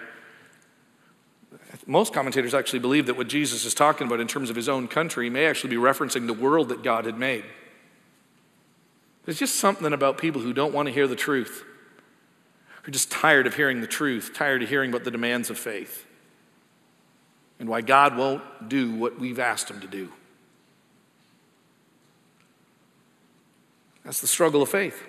Most 1.85 2.13
commentators 2.13 2.53
actually 2.53 2.79
believe 2.79 3.07
that 3.07 3.17
what 3.17 3.27
Jesus 3.27 3.65
is 3.65 3.73
talking 3.73 4.07
about 4.07 4.19
in 4.19 4.27
terms 4.27 4.49
of 4.49 4.55
his 4.55 4.69
own 4.69 4.87
country 4.87 5.29
may 5.29 5.45
actually 5.45 5.71
be 5.71 5.81
referencing 5.81 6.27
the 6.27 6.33
world 6.33 6.69
that 6.69 6.83
God 6.83 7.05
had 7.05 7.17
made. 7.17 7.43
There's 9.25 9.39
just 9.39 9.55
something 9.55 9.91
about 9.91 10.17
people 10.17 10.41
who 10.41 10.53
don't 10.53 10.73
want 10.73 10.87
to 10.87 10.93
hear 10.93 11.07
the 11.07 11.15
truth, 11.15 11.63
who 12.83 12.89
are 12.89 12.91
just 12.91 13.11
tired 13.11 13.47
of 13.47 13.55
hearing 13.55 13.81
the 13.81 13.87
truth, 13.87 14.31
tired 14.33 14.63
of 14.63 14.69
hearing 14.69 14.91
about 14.91 15.03
the 15.03 15.11
demands 15.11 15.49
of 15.49 15.57
faith, 15.57 16.05
and 17.59 17.67
why 17.69 17.81
God 17.81 18.17
won't 18.17 18.43
do 18.67 18.93
what 18.93 19.19
we've 19.19 19.39
asked 19.39 19.69
Him 19.69 19.79
to 19.81 19.87
do. 19.87 20.11
That's 24.03 24.21
the 24.21 24.27
struggle 24.27 24.61
of 24.61 24.69
faith. 24.69 25.01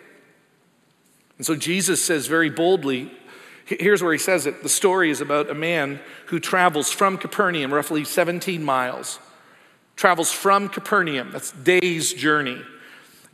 And 1.37 1.47
so 1.47 1.57
Jesus 1.57 2.05
says 2.05 2.27
very 2.27 2.51
boldly, 2.51 3.11
here's 3.65 4.03
where 4.03 4.13
he 4.13 4.19
says 4.19 4.47
it. 4.47 4.63
The 4.63 4.69
story 4.69 5.11
is 5.11 5.21
about 5.21 5.51
a 5.51 5.55
man 5.55 6.01
who 6.27 6.39
travels 6.39 6.91
from 6.91 7.19
Capernaum, 7.19 7.75
roughly 7.75 8.05
17 8.05 8.63
miles, 8.63 9.19
travels 9.97 10.31
from 10.31 10.69
Capernaum, 10.69 11.31
that's 11.33 11.53
days' 11.53 12.13
journey, 12.13 12.61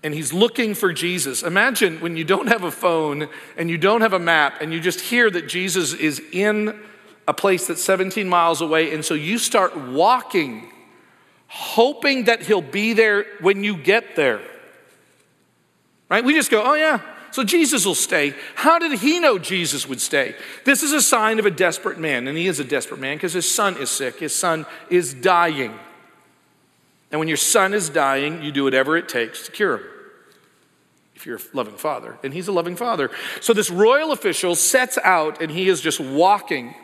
and 0.03 0.15
he's 0.15 0.33
looking 0.33 0.75
for 0.75 0.95
Jesus. 0.95 1.43
Imagine 1.43 2.01
when 2.01 2.17
you 2.17 2.25
don't 2.25 2.47
have 2.47 2.65
a 2.65 2.71
phone 2.71 3.29
and 3.59 3.69
you 3.69 3.77
don't 3.77 4.01
have 4.01 4.15
a 4.15 4.19
map 4.19 4.63
and 4.63 4.73
you 4.73 4.81
just 4.81 5.01
hear 5.01 5.31
that 5.31 5.47
Jesus 5.47 5.93
is 5.93 6.23
in 6.33 6.81
a 7.29 7.35
place 7.35 7.67
that's 7.67 7.85
17 7.85 8.27
miles 8.27 8.63
away, 8.63 8.95
and 8.95 9.05
so 9.05 9.15
you 9.15 9.37
start 9.37 9.77
walking, 9.77 10.73
hoping 11.49 12.25
that 12.25 12.43
he'll 12.43 12.63
be 12.63 12.95
there 12.95 13.27
when 13.41 13.63
you 13.63 13.77
get 13.77 14.17
there. 14.17 14.41
Right? 16.11 16.25
We 16.25 16.35
just 16.35 16.51
go, 16.51 16.63
oh 16.65 16.75
yeah, 16.75 17.01
so 17.31 17.45
Jesus 17.45 17.87
will 17.87 17.95
stay. 17.95 18.35
How 18.57 18.79
did 18.79 18.99
he 18.99 19.21
know 19.21 19.39
Jesus 19.39 19.89
would 19.89 20.01
stay? 20.01 20.35
This 20.65 20.83
is 20.83 20.93
a 20.93 21.01
sign 21.01 21.39
of 21.39 21.47
a 21.47 21.51
desperate 21.51 21.99
man, 21.99 22.27
and 22.27 22.37
he 22.37 22.49
is 22.49 22.59
a 22.59 22.65
desperate 22.65 23.01
man 23.01 23.17
because 23.17 23.33
his 23.33 23.51
son 23.51 23.77
is 23.77 23.91
sick. 23.91 24.19
His 24.19 24.35
son 24.35 24.67
is 24.91 25.15
dying. 25.15 25.79
And 27.13 27.19
when 27.19 27.29
your 27.29 27.37
son 27.37 27.75
is 27.75 27.89
dying, 27.89 28.43
you 28.43 28.51
do 28.53 28.65
whatever 28.65 28.97
it 28.97 29.09
takes 29.09 29.47
to 29.47 29.53
cure 29.53 29.77
him. 29.77 29.85
If 31.15 31.27
you're 31.27 31.37
a 31.37 31.57
loving 31.57 31.77
father, 31.77 32.19
and 32.25 32.33
he's 32.33 32.49
a 32.49 32.53
loving 32.53 32.77
father. 32.77 33.11
So 33.41 33.53
this 33.53 33.71
royal 33.71 34.11
official 34.11 34.55
sets 34.55 34.99
out, 35.05 35.43
and 35.43 35.51
he 35.51 35.69
is 35.69 35.81
just 35.81 36.01
walking, 36.01 36.75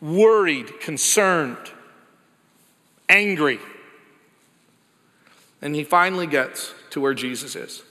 worried, 0.00 0.80
concerned, 0.80 1.58
angry. 3.08 3.60
And 5.62 5.74
he 5.74 5.84
finally 5.84 6.26
gets 6.26 6.74
to 6.90 7.00
where 7.00 7.14
Jesus 7.14 7.54
is. 7.54 7.82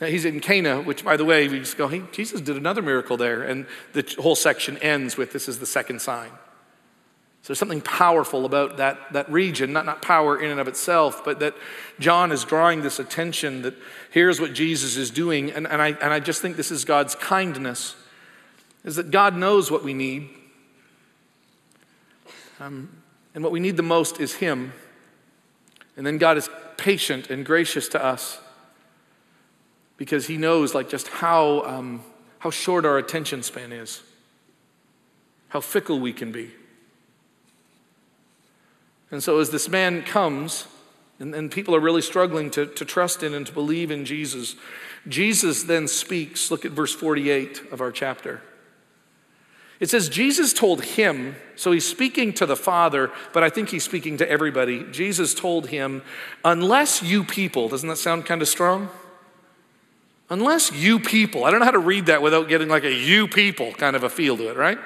Now, 0.00 0.06
he's 0.06 0.24
in 0.24 0.38
Cana, 0.38 0.80
which, 0.80 1.04
by 1.04 1.16
the 1.16 1.24
way, 1.24 1.48
we 1.48 1.58
just 1.58 1.76
go, 1.76 1.88
hey, 1.88 2.02
Jesus 2.12 2.40
did 2.40 2.56
another 2.56 2.82
miracle 2.82 3.16
there. 3.16 3.42
And 3.42 3.66
the 3.94 4.14
whole 4.20 4.36
section 4.36 4.78
ends 4.78 5.16
with 5.16 5.32
this 5.32 5.48
is 5.48 5.58
the 5.58 5.66
second 5.66 6.00
sign. 6.00 6.30
So 7.42 7.48
there's 7.48 7.58
something 7.58 7.80
powerful 7.80 8.44
about 8.44 8.76
that, 8.76 9.12
that 9.12 9.30
region, 9.30 9.72
not, 9.72 9.86
not 9.86 10.02
power 10.02 10.40
in 10.40 10.50
and 10.50 10.60
of 10.60 10.68
itself, 10.68 11.24
but 11.24 11.40
that 11.40 11.54
John 11.98 12.30
is 12.30 12.44
drawing 12.44 12.82
this 12.82 13.00
attention 13.00 13.62
that 13.62 13.74
here's 14.10 14.40
what 14.40 14.52
Jesus 14.52 14.96
is 14.96 15.10
doing. 15.10 15.50
And, 15.50 15.66
and, 15.66 15.82
I, 15.82 15.88
and 15.88 16.12
I 16.12 16.20
just 16.20 16.42
think 16.42 16.56
this 16.56 16.70
is 16.70 16.84
God's 16.84 17.16
kindness, 17.16 17.96
is 18.84 18.96
that 18.96 19.10
God 19.10 19.34
knows 19.34 19.70
what 19.70 19.82
we 19.82 19.94
need. 19.94 20.28
Um, 22.60 23.02
and 23.34 23.42
what 23.42 23.52
we 23.52 23.60
need 23.60 23.76
the 23.76 23.82
most 23.82 24.20
is 24.20 24.34
Him. 24.34 24.72
And 25.96 26.06
then 26.06 26.18
God 26.18 26.36
is 26.36 26.48
patient 26.76 27.30
and 27.30 27.44
gracious 27.44 27.88
to 27.88 28.04
us 28.04 28.38
because 29.98 30.28
he 30.28 30.38
knows 30.38 30.74
like 30.74 30.88
just 30.88 31.08
how, 31.08 31.62
um, 31.64 32.02
how 32.38 32.48
short 32.48 32.86
our 32.86 32.96
attention 32.96 33.42
span 33.42 33.72
is, 33.72 34.02
how 35.50 35.60
fickle 35.60 36.00
we 36.00 36.14
can 36.14 36.32
be. 36.32 36.50
And 39.10 39.22
so 39.22 39.38
as 39.40 39.50
this 39.50 39.68
man 39.68 40.02
comes, 40.02 40.66
and, 41.18 41.34
and 41.34 41.50
people 41.50 41.74
are 41.74 41.80
really 41.80 42.02
struggling 42.02 42.50
to, 42.52 42.66
to 42.66 42.84
trust 42.84 43.22
in 43.22 43.34
and 43.34 43.46
to 43.46 43.52
believe 43.52 43.90
in 43.90 44.04
Jesus, 44.04 44.54
Jesus 45.06 45.64
then 45.64 45.88
speaks. 45.88 46.50
Look 46.50 46.64
at 46.64 46.72
verse 46.72 46.94
48 46.94 47.72
of 47.72 47.80
our 47.80 47.90
chapter. 47.90 48.42
It 49.80 49.88
says, 49.88 50.08
Jesus 50.08 50.52
told 50.52 50.82
him, 50.82 51.36
so 51.54 51.70
he's 51.70 51.86
speaking 51.86 52.32
to 52.34 52.46
the 52.46 52.56
Father, 52.56 53.12
but 53.32 53.44
I 53.44 53.50
think 53.50 53.68
he's 53.68 53.84
speaking 53.84 54.16
to 54.18 54.28
everybody. 54.28 54.84
Jesus 54.90 55.34
told 55.34 55.68
him, 55.68 56.02
unless 56.44 57.00
you 57.02 57.22
people, 57.22 57.68
doesn't 57.68 57.88
that 57.88 57.96
sound 57.96 58.26
kind 58.26 58.42
of 58.42 58.48
strong? 58.48 58.88
Unless 60.30 60.72
you 60.72 60.98
people, 60.98 61.44
I 61.44 61.50
don't 61.50 61.60
know 61.60 61.66
how 61.66 61.72
to 61.72 61.78
read 61.78 62.06
that 62.06 62.20
without 62.20 62.48
getting 62.48 62.68
like 62.68 62.84
a 62.84 62.92
you 62.92 63.28
people 63.28 63.72
kind 63.72 63.96
of 63.96 64.04
a 64.04 64.10
feel 64.10 64.36
to 64.36 64.50
it, 64.50 64.56
right? 64.56 64.78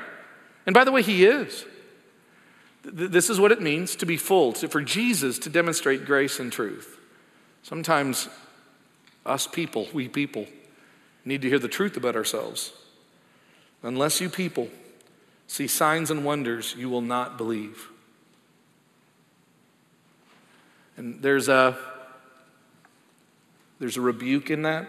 And 0.67 0.75
by 0.75 0.85
the 0.85 0.93
way, 0.93 1.03
he 1.03 1.25
is. 1.25 1.65
This 2.85 3.31
is 3.31 3.41
what 3.41 3.53
it 3.53 3.61
means 3.61 3.97
to 3.97 4.07
be 4.07 4.17
full, 4.17 4.53
to, 4.55 4.69
for 4.69 4.81
Jesus 4.81 5.39
to 5.41 5.51
demonstrate 5.51 6.05
grace 6.05 6.39
and 6.39 6.53
truth. 6.53 6.99
Sometimes 7.63 8.29
us 9.25 9.47
people, 9.47 9.89
we 9.93 10.09
people, 10.09 10.47
need 11.25 11.43
to 11.43 11.49
hear 11.49 11.59
the 11.59 11.69
truth 11.69 11.97
about 11.97 12.17
ourselves. 12.17 12.73
Unless 13.83 14.21
you 14.21 14.29
people 14.29 14.69
see 15.47 15.67
signs 15.67 16.11
and 16.11 16.25
wonders, 16.25 16.75
you 16.77 16.89
will 16.89 17.01
not 17.01 17.37
believe. 17.37 17.89
And 20.97 21.23
there's 21.23 21.49
a 21.49 21.77
there's 23.79 23.97
a 23.97 24.01
rebuke 24.01 24.51
in 24.51 24.63
that. 24.63 24.87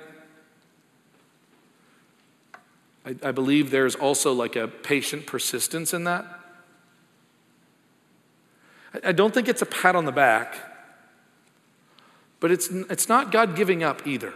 I, 3.06 3.16
I 3.24 3.32
believe 3.32 3.72
there's 3.72 3.96
also 3.96 4.34
like 4.34 4.56
a 4.56 4.68
patient 4.68 5.26
persistence 5.26 5.94
in 5.94 6.06
that. 6.06 6.26
I, 8.94 9.10
I 9.10 9.12
don't 9.12 9.34
think 9.34 9.48
it's 9.48 9.62
a 9.62 9.66
pat 9.66 9.96
on 9.96 10.06
the 10.06 10.12
back, 10.12 10.56
but 12.40 12.52
it's, 12.52 12.70
it's 12.70 13.10
not 13.10 13.32
God 13.32 13.56
giving 13.56 13.84
up 13.84 14.08
either. 14.08 14.34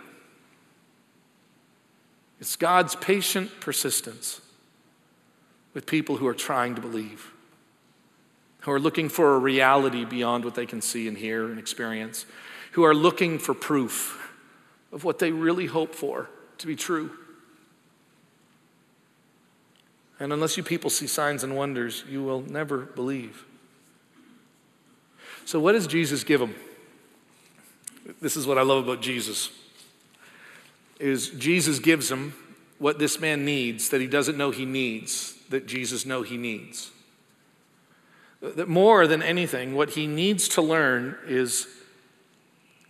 It's 2.40 2.56
God's 2.56 2.96
patient 2.96 3.60
persistence 3.60 4.42
with 5.74 5.86
people 5.86 6.18
who 6.18 6.28
are 6.28 6.34
trying 6.34 6.76
to 6.76 6.82
believe, 6.82 7.32
who 8.62 8.72
are 8.72 8.80
looking 8.80 9.10
for 9.10 9.36
a 9.36 9.40
reality 9.40 10.06
beyond 10.06 10.46
what 10.46 10.56
they 10.56 10.66
can 10.66 10.82
see 10.82 11.08
and 11.08 11.18
hear 11.18 11.50
and 11.50 11.60
experience, 11.60 12.26
who 12.74 12.84
are 12.84 12.94
looking 12.94 13.40
for 13.40 13.54
proof 13.54 14.32
of 14.92 15.04
what 15.04 15.20
they 15.20 15.32
really 15.32 15.66
hope 15.66 15.96
for 15.96 16.30
to 16.60 16.68
be 16.68 16.76
true. 16.76 17.12
And 20.20 20.34
unless 20.34 20.58
you 20.58 20.64
people 20.64 20.90
see 20.90 21.08
signs 21.08 21.44
and 21.44 21.56
wonders, 21.56 22.04
you 22.10 22.24
will 22.24 22.42
never 22.42 22.80
believe. 22.80 23.46
So, 25.46 25.60
what 25.60 25.74
does 25.74 25.88
Jesus 25.88 26.24
give 26.24 26.40
them? 26.40 26.56
This 28.22 28.36
is 28.36 28.48
what 28.48 28.58
I 28.58 28.64
love 28.64 28.84
about 28.84 29.02
Jesus. 29.02 29.50
Is 31.00 31.30
Jesus 31.30 31.80
gives 31.80 32.10
them 32.10 32.34
what 32.80 33.00
this 33.00 33.20
man 33.20 33.46
needs 33.46 33.90
that 33.90 34.02
he 34.02 34.08
doesn't 34.08 34.38
know 34.38 34.52
he 34.52 34.66
needs, 34.66 35.34
that 35.50 35.68
Jesus 35.68 36.06
know 36.06 36.24
he 36.24 36.38
needs. 36.38 36.92
That 38.42 38.68
more 38.68 39.08
than 39.08 39.22
anything, 39.22 39.76
what 39.76 39.92
he 39.92 40.08
needs 40.08 40.48
to 40.50 40.62
learn 40.62 41.18
is 41.26 41.68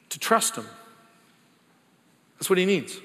to 0.09 0.19
trust 0.19 0.55
him. 0.55 0.65
That's 2.37 2.49
what 2.49 2.59
he 2.59 2.65
needs. 2.65 2.99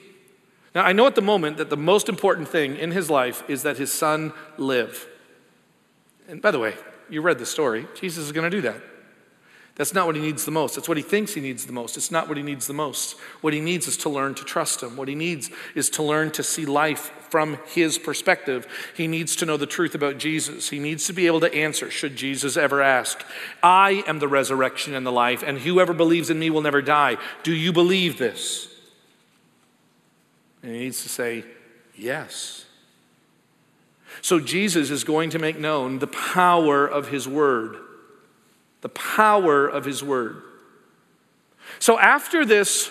Now, 0.74 0.84
I 0.84 0.92
know 0.92 1.06
at 1.06 1.14
the 1.14 1.22
moment 1.22 1.58
that 1.58 1.70
the 1.70 1.76
most 1.76 2.08
important 2.08 2.48
thing 2.48 2.76
in 2.76 2.92
his 2.92 3.10
life 3.10 3.42
is 3.48 3.62
that 3.62 3.76
his 3.76 3.92
son 3.92 4.32
live. 4.56 5.06
And 6.28 6.40
by 6.40 6.50
the 6.50 6.58
way, 6.58 6.74
you 7.10 7.20
read 7.20 7.38
the 7.38 7.46
story. 7.46 7.86
Jesus 7.94 8.24
is 8.24 8.32
going 8.32 8.50
to 8.50 8.56
do 8.56 8.62
that. 8.62 8.80
That's 9.74 9.94
not 9.94 10.06
what 10.06 10.16
he 10.16 10.22
needs 10.22 10.44
the 10.44 10.50
most. 10.50 10.74
That's 10.74 10.88
what 10.88 10.98
he 10.98 11.02
thinks 11.02 11.32
he 11.32 11.40
needs 11.40 11.64
the 11.64 11.72
most. 11.72 11.96
It's 11.96 12.10
not 12.10 12.28
what 12.28 12.36
he 12.36 12.42
needs 12.42 12.66
the 12.66 12.74
most. 12.74 13.18
What 13.40 13.54
he 13.54 13.60
needs 13.60 13.88
is 13.88 13.96
to 13.98 14.10
learn 14.10 14.34
to 14.34 14.44
trust 14.44 14.82
him. 14.82 14.96
What 14.96 15.08
he 15.08 15.14
needs 15.14 15.50
is 15.74 15.88
to 15.90 16.02
learn 16.02 16.30
to 16.32 16.42
see 16.42 16.66
life 16.66 17.10
from 17.30 17.58
his 17.66 17.96
perspective. 17.96 18.66
He 18.94 19.08
needs 19.08 19.34
to 19.36 19.46
know 19.46 19.56
the 19.56 19.66
truth 19.66 19.94
about 19.94 20.18
Jesus. 20.18 20.68
He 20.68 20.78
needs 20.78 21.06
to 21.06 21.14
be 21.14 21.26
able 21.26 21.40
to 21.40 21.54
answer, 21.54 21.90
should 21.90 22.16
Jesus 22.16 22.58
ever 22.58 22.82
ask, 22.82 23.24
I 23.62 24.04
am 24.06 24.18
the 24.18 24.28
resurrection 24.28 24.94
and 24.94 25.06
the 25.06 25.12
life, 25.12 25.42
and 25.42 25.58
whoever 25.58 25.94
believes 25.94 26.28
in 26.28 26.38
me 26.38 26.50
will 26.50 26.60
never 26.60 26.82
die. 26.82 27.16
Do 27.42 27.54
you 27.54 27.72
believe 27.72 28.18
this? 28.18 28.71
And 30.62 30.72
he 30.72 30.78
needs 30.78 31.02
to 31.02 31.08
say, 31.08 31.44
Yes. 31.96 32.66
So 34.20 34.40
Jesus 34.40 34.90
is 34.90 35.04
going 35.04 35.30
to 35.30 35.38
make 35.38 35.58
known 35.58 35.98
the 35.98 36.06
power 36.06 36.86
of 36.86 37.08
his 37.08 37.26
word. 37.26 37.76
The 38.82 38.88
power 38.90 39.66
of 39.66 39.84
his 39.84 40.02
word. 40.02 40.42
So 41.78 41.98
after 41.98 42.44
this, 42.44 42.90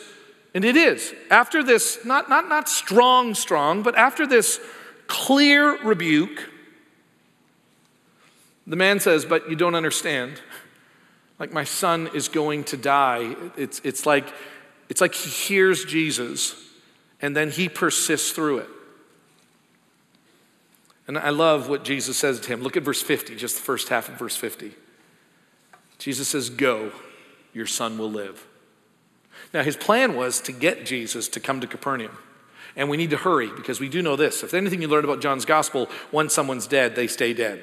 and 0.54 0.66
it 0.66 0.76
is, 0.76 1.14
after 1.30 1.64
this, 1.64 2.04
not, 2.04 2.30
not, 2.30 2.50
not 2.50 2.68
strong, 2.68 3.36
strong, 3.36 3.84
but 3.84 3.96
after 3.96 4.26
this 4.26 4.60
clear 5.08 5.82
rebuke, 5.84 6.50
the 8.68 8.76
man 8.76 9.00
says, 9.00 9.26
But 9.26 9.50
you 9.50 9.56
don't 9.56 9.76
understand. 9.76 10.42
Like 11.40 11.52
my 11.52 11.64
son 11.64 12.10
is 12.14 12.28
going 12.28 12.66
to 12.66 12.78
die. 12.78 13.36
It's, 13.58 13.82
it's, 13.84 14.06
like, 14.06 14.32
it's 14.90 15.02
like 15.02 15.16
he 15.16 15.30
hears 15.30 15.86
Jesus 15.86 16.56
and 17.22 17.36
then 17.36 17.52
he 17.52 17.70
persists 17.70 18.32
through 18.32 18.60
it. 18.60 18.70
And 21.08 21.18
I 21.18 21.30
love 21.30 21.68
what 21.70 21.84
Jesus 21.84 22.18
says 22.18 22.40
to 22.40 22.48
him. 22.50 22.62
Look 22.62 22.78
at 22.78 22.84
verse 22.84 23.02
50, 23.02 23.36
just 23.36 23.58
the 23.58 23.62
first 23.62 23.90
half 23.90 24.10
of 24.10 24.16
verse 24.16 24.36
50. 24.36 24.72
Jesus 25.98 26.30
says, 26.30 26.50
Go, 26.50 26.92
your 27.54 27.66
son 27.66 27.98
will 27.98 28.10
live. 28.10 28.48
Now, 29.54 29.64
his 29.64 29.76
plan 29.76 30.16
was 30.16 30.40
to 30.42 30.52
get 30.52 30.86
Jesus 30.86 31.28
to 31.30 31.40
come 31.40 31.60
to 31.62 31.68
Capernaum. 31.68 32.18
And 32.76 32.90
we 32.90 32.96
need 32.96 33.10
to 33.10 33.18
hurry 33.18 33.50
because 33.54 33.80
we 33.80 33.90
do 33.90 34.02
know 34.02 34.16
this. 34.16 34.44
If 34.44 34.54
anything 34.54 34.82
you 34.82 34.88
learn 34.88 35.04
about 35.04 35.22
John's 35.22 35.44
gospel, 35.44 35.90
once 36.12 36.34
someone's 36.34 36.68
dead, 36.68 36.96
they 36.96 37.08
stay 37.08 37.34
dead. 37.34 37.62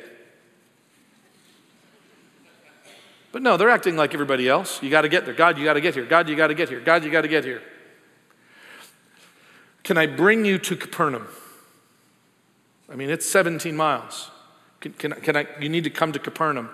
But 3.33 3.43
no, 3.43 3.57
they're 3.57 3.71
acting 3.71 3.97
like 3.97 4.13
everybody 4.13 4.49
else. 4.49 4.83
You 4.83 4.91
got 4.91 5.03
to 5.03 5.09
get 5.09 5.25
there. 5.25 5.35
God, 5.35 5.59
you 5.59 5.65
got 5.65 5.75
to 5.75 5.81
get 5.81 5.95
here. 5.95 6.05
God, 6.05 6.29
you 6.29 6.37
got 6.37 6.49
to 6.49 6.55
get 6.55 6.69
here. 6.69 6.81
God, 6.81 7.05
you 7.05 7.11
got 7.11 7.23
to 7.23 7.29
get 7.29 7.45
here. 7.45 7.63
Can 9.89 9.97
I 9.97 10.05
bring 10.05 10.45
you 10.45 10.59
to 10.59 10.77
Capernaum? 10.77 11.27
I 12.93 12.95
mean, 12.95 13.09
it's 13.09 13.27
17 13.27 13.75
miles. 13.75 14.31
Can, 14.81 14.93
can, 14.93 15.13
can 15.13 15.35
I, 15.35 15.47
you 15.63 15.71
need 15.71 15.85
to 15.85 15.89
come 15.91 16.13
to 16.13 16.19
Capernaum. 16.19 16.69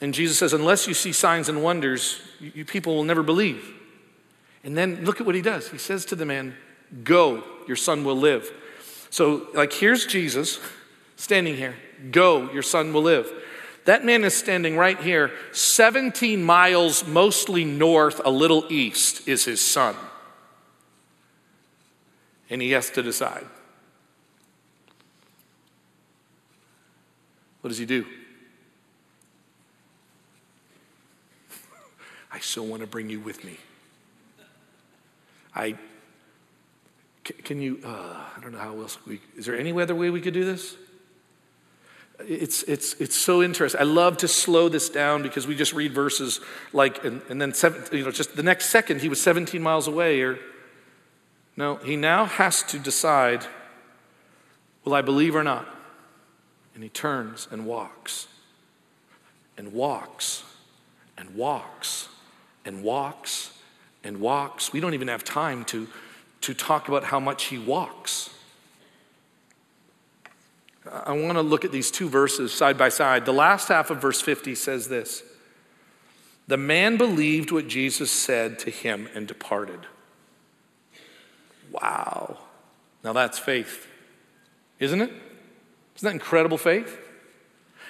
And 0.00 0.14
Jesus 0.14 0.38
says, 0.38 0.52
unless 0.52 0.86
you 0.86 0.94
see 0.94 1.10
signs 1.10 1.48
and 1.48 1.64
wonders, 1.64 2.20
you, 2.38 2.52
you 2.54 2.64
people 2.64 2.94
will 2.94 3.02
never 3.02 3.24
believe. 3.24 3.74
And 4.62 4.78
then 4.78 5.04
look 5.04 5.20
at 5.20 5.26
what 5.26 5.34
he 5.34 5.42
does. 5.42 5.68
He 5.68 5.78
says 5.78 6.04
to 6.04 6.14
the 6.14 6.24
man, 6.24 6.54
Go, 7.02 7.42
your 7.66 7.74
son 7.74 8.04
will 8.04 8.14
live. 8.14 8.48
So, 9.10 9.48
like, 9.52 9.72
here's 9.72 10.06
Jesus 10.06 10.60
standing 11.16 11.56
here. 11.56 11.74
Go, 12.12 12.52
your 12.52 12.62
son 12.62 12.92
will 12.92 13.02
live. 13.02 13.32
That 13.86 14.04
man 14.04 14.22
is 14.22 14.36
standing 14.36 14.76
right 14.76 15.00
here, 15.00 15.32
17 15.50 16.40
miles 16.40 17.04
mostly 17.04 17.64
north, 17.64 18.20
a 18.24 18.30
little 18.30 18.64
east, 18.70 19.26
is 19.26 19.44
his 19.44 19.60
son. 19.60 19.96
And 22.50 22.60
he 22.60 22.72
has 22.72 22.90
to 22.90 23.02
decide. 23.02 23.46
What 27.60 27.68
does 27.68 27.78
he 27.78 27.86
do? 27.86 28.04
I 32.32 32.40
so 32.40 32.62
want 32.62 32.82
to 32.82 32.86
bring 32.86 33.08
you 33.08 33.20
with 33.20 33.42
me. 33.44 33.56
I 35.56 35.76
can 37.24 37.60
you? 37.60 37.80
Uh, 37.82 38.22
I 38.36 38.40
don't 38.42 38.52
know 38.52 38.58
how 38.58 38.78
else 38.80 38.98
we. 39.06 39.20
Is 39.36 39.46
there 39.46 39.56
any 39.56 39.72
other 39.72 39.94
way 39.94 40.10
we 40.10 40.20
could 40.20 40.34
do 40.34 40.44
this? 40.44 40.76
It's, 42.20 42.62
it's, 42.64 42.94
it's 43.00 43.16
so 43.16 43.42
interesting. 43.42 43.80
I 43.80 43.84
love 43.84 44.18
to 44.18 44.28
slow 44.28 44.68
this 44.68 44.88
down 44.88 45.22
because 45.22 45.46
we 45.46 45.56
just 45.56 45.72
read 45.72 45.92
verses 45.92 46.40
like, 46.72 47.04
and, 47.04 47.20
and 47.28 47.40
then, 47.40 47.52
seven, 47.52 47.82
you 47.90 48.04
know, 48.04 48.12
just 48.12 48.36
the 48.36 48.42
next 48.42 48.66
second 48.66 49.00
he 49.00 49.08
was 49.08 49.20
17 49.20 49.60
miles 49.60 49.88
away. 49.88 50.20
Or, 50.20 50.38
no, 51.56 51.76
he 51.76 51.96
now 51.96 52.24
has 52.24 52.62
to 52.64 52.78
decide 52.78 53.46
will 54.84 54.94
I 54.94 55.02
believe 55.02 55.34
or 55.34 55.44
not? 55.44 55.66
And 56.74 56.82
he 56.82 56.88
turns 56.88 57.48
and 57.50 57.64
walks, 57.64 58.26
and 59.56 59.72
walks, 59.72 60.42
and 61.16 61.34
walks, 61.36 62.08
and 62.64 62.82
walks, 62.82 63.52
and 64.02 64.20
walks. 64.20 64.72
We 64.72 64.80
don't 64.80 64.94
even 64.94 65.08
have 65.08 65.24
time 65.24 65.64
to, 65.66 65.86
to 66.42 66.54
talk 66.54 66.88
about 66.88 67.04
how 67.04 67.20
much 67.20 67.44
he 67.44 67.58
walks. 67.58 68.30
I 70.90 71.12
want 71.12 71.38
to 71.38 71.42
look 71.42 71.64
at 71.64 71.72
these 71.72 71.90
two 71.90 72.08
verses 72.08 72.52
side 72.52 72.76
by 72.76 72.88
side. 72.90 73.24
The 73.24 73.32
last 73.32 73.68
half 73.68 73.90
of 73.90 74.02
verse 74.02 74.20
50 74.20 74.54
says 74.54 74.88
this 74.88 75.22
The 76.48 76.56
man 76.56 76.96
believed 76.96 77.52
what 77.52 77.68
Jesus 77.68 78.10
said 78.10 78.58
to 78.60 78.70
him 78.70 79.08
and 79.14 79.26
departed. 79.26 79.86
Wow. 81.70 82.38
Now 83.02 83.12
that's 83.12 83.38
faith, 83.38 83.86
isn't 84.78 85.00
it? 85.00 85.10
Isn't 85.96 86.06
that 86.06 86.12
incredible 86.12 86.58
faith? 86.58 86.98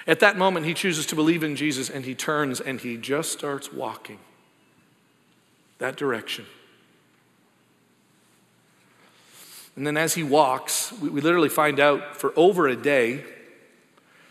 At 0.07 0.21
that 0.21 0.37
moment, 0.37 0.67
he 0.67 0.75
chooses 0.75 1.07
to 1.07 1.15
believe 1.15 1.43
in 1.43 1.57
Jesus 1.57 1.89
and 1.89 2.05
he 2.05 2.15
turns 2.15 2.61
and 2.61 2.81
he 2.81 2.97
just 2.97 3.33
starts 3.33 3.73
walking 3.73 4.19
that 5.79 5.97
direction. 5.97 6.47
And 9.77 9.87
then 9.87 9.97
as 9.97 10.15
he 10.15 10.23
walks, 10.23 10.93
we, 11.01 11.09
we 11.09 11.21
literally 11.21 11.49
find 11.49 11.81
out 11.81 12.17
for 12.17 12.33
over 12.37 12.69
a 12.69 12.77
day. 12.77 13.25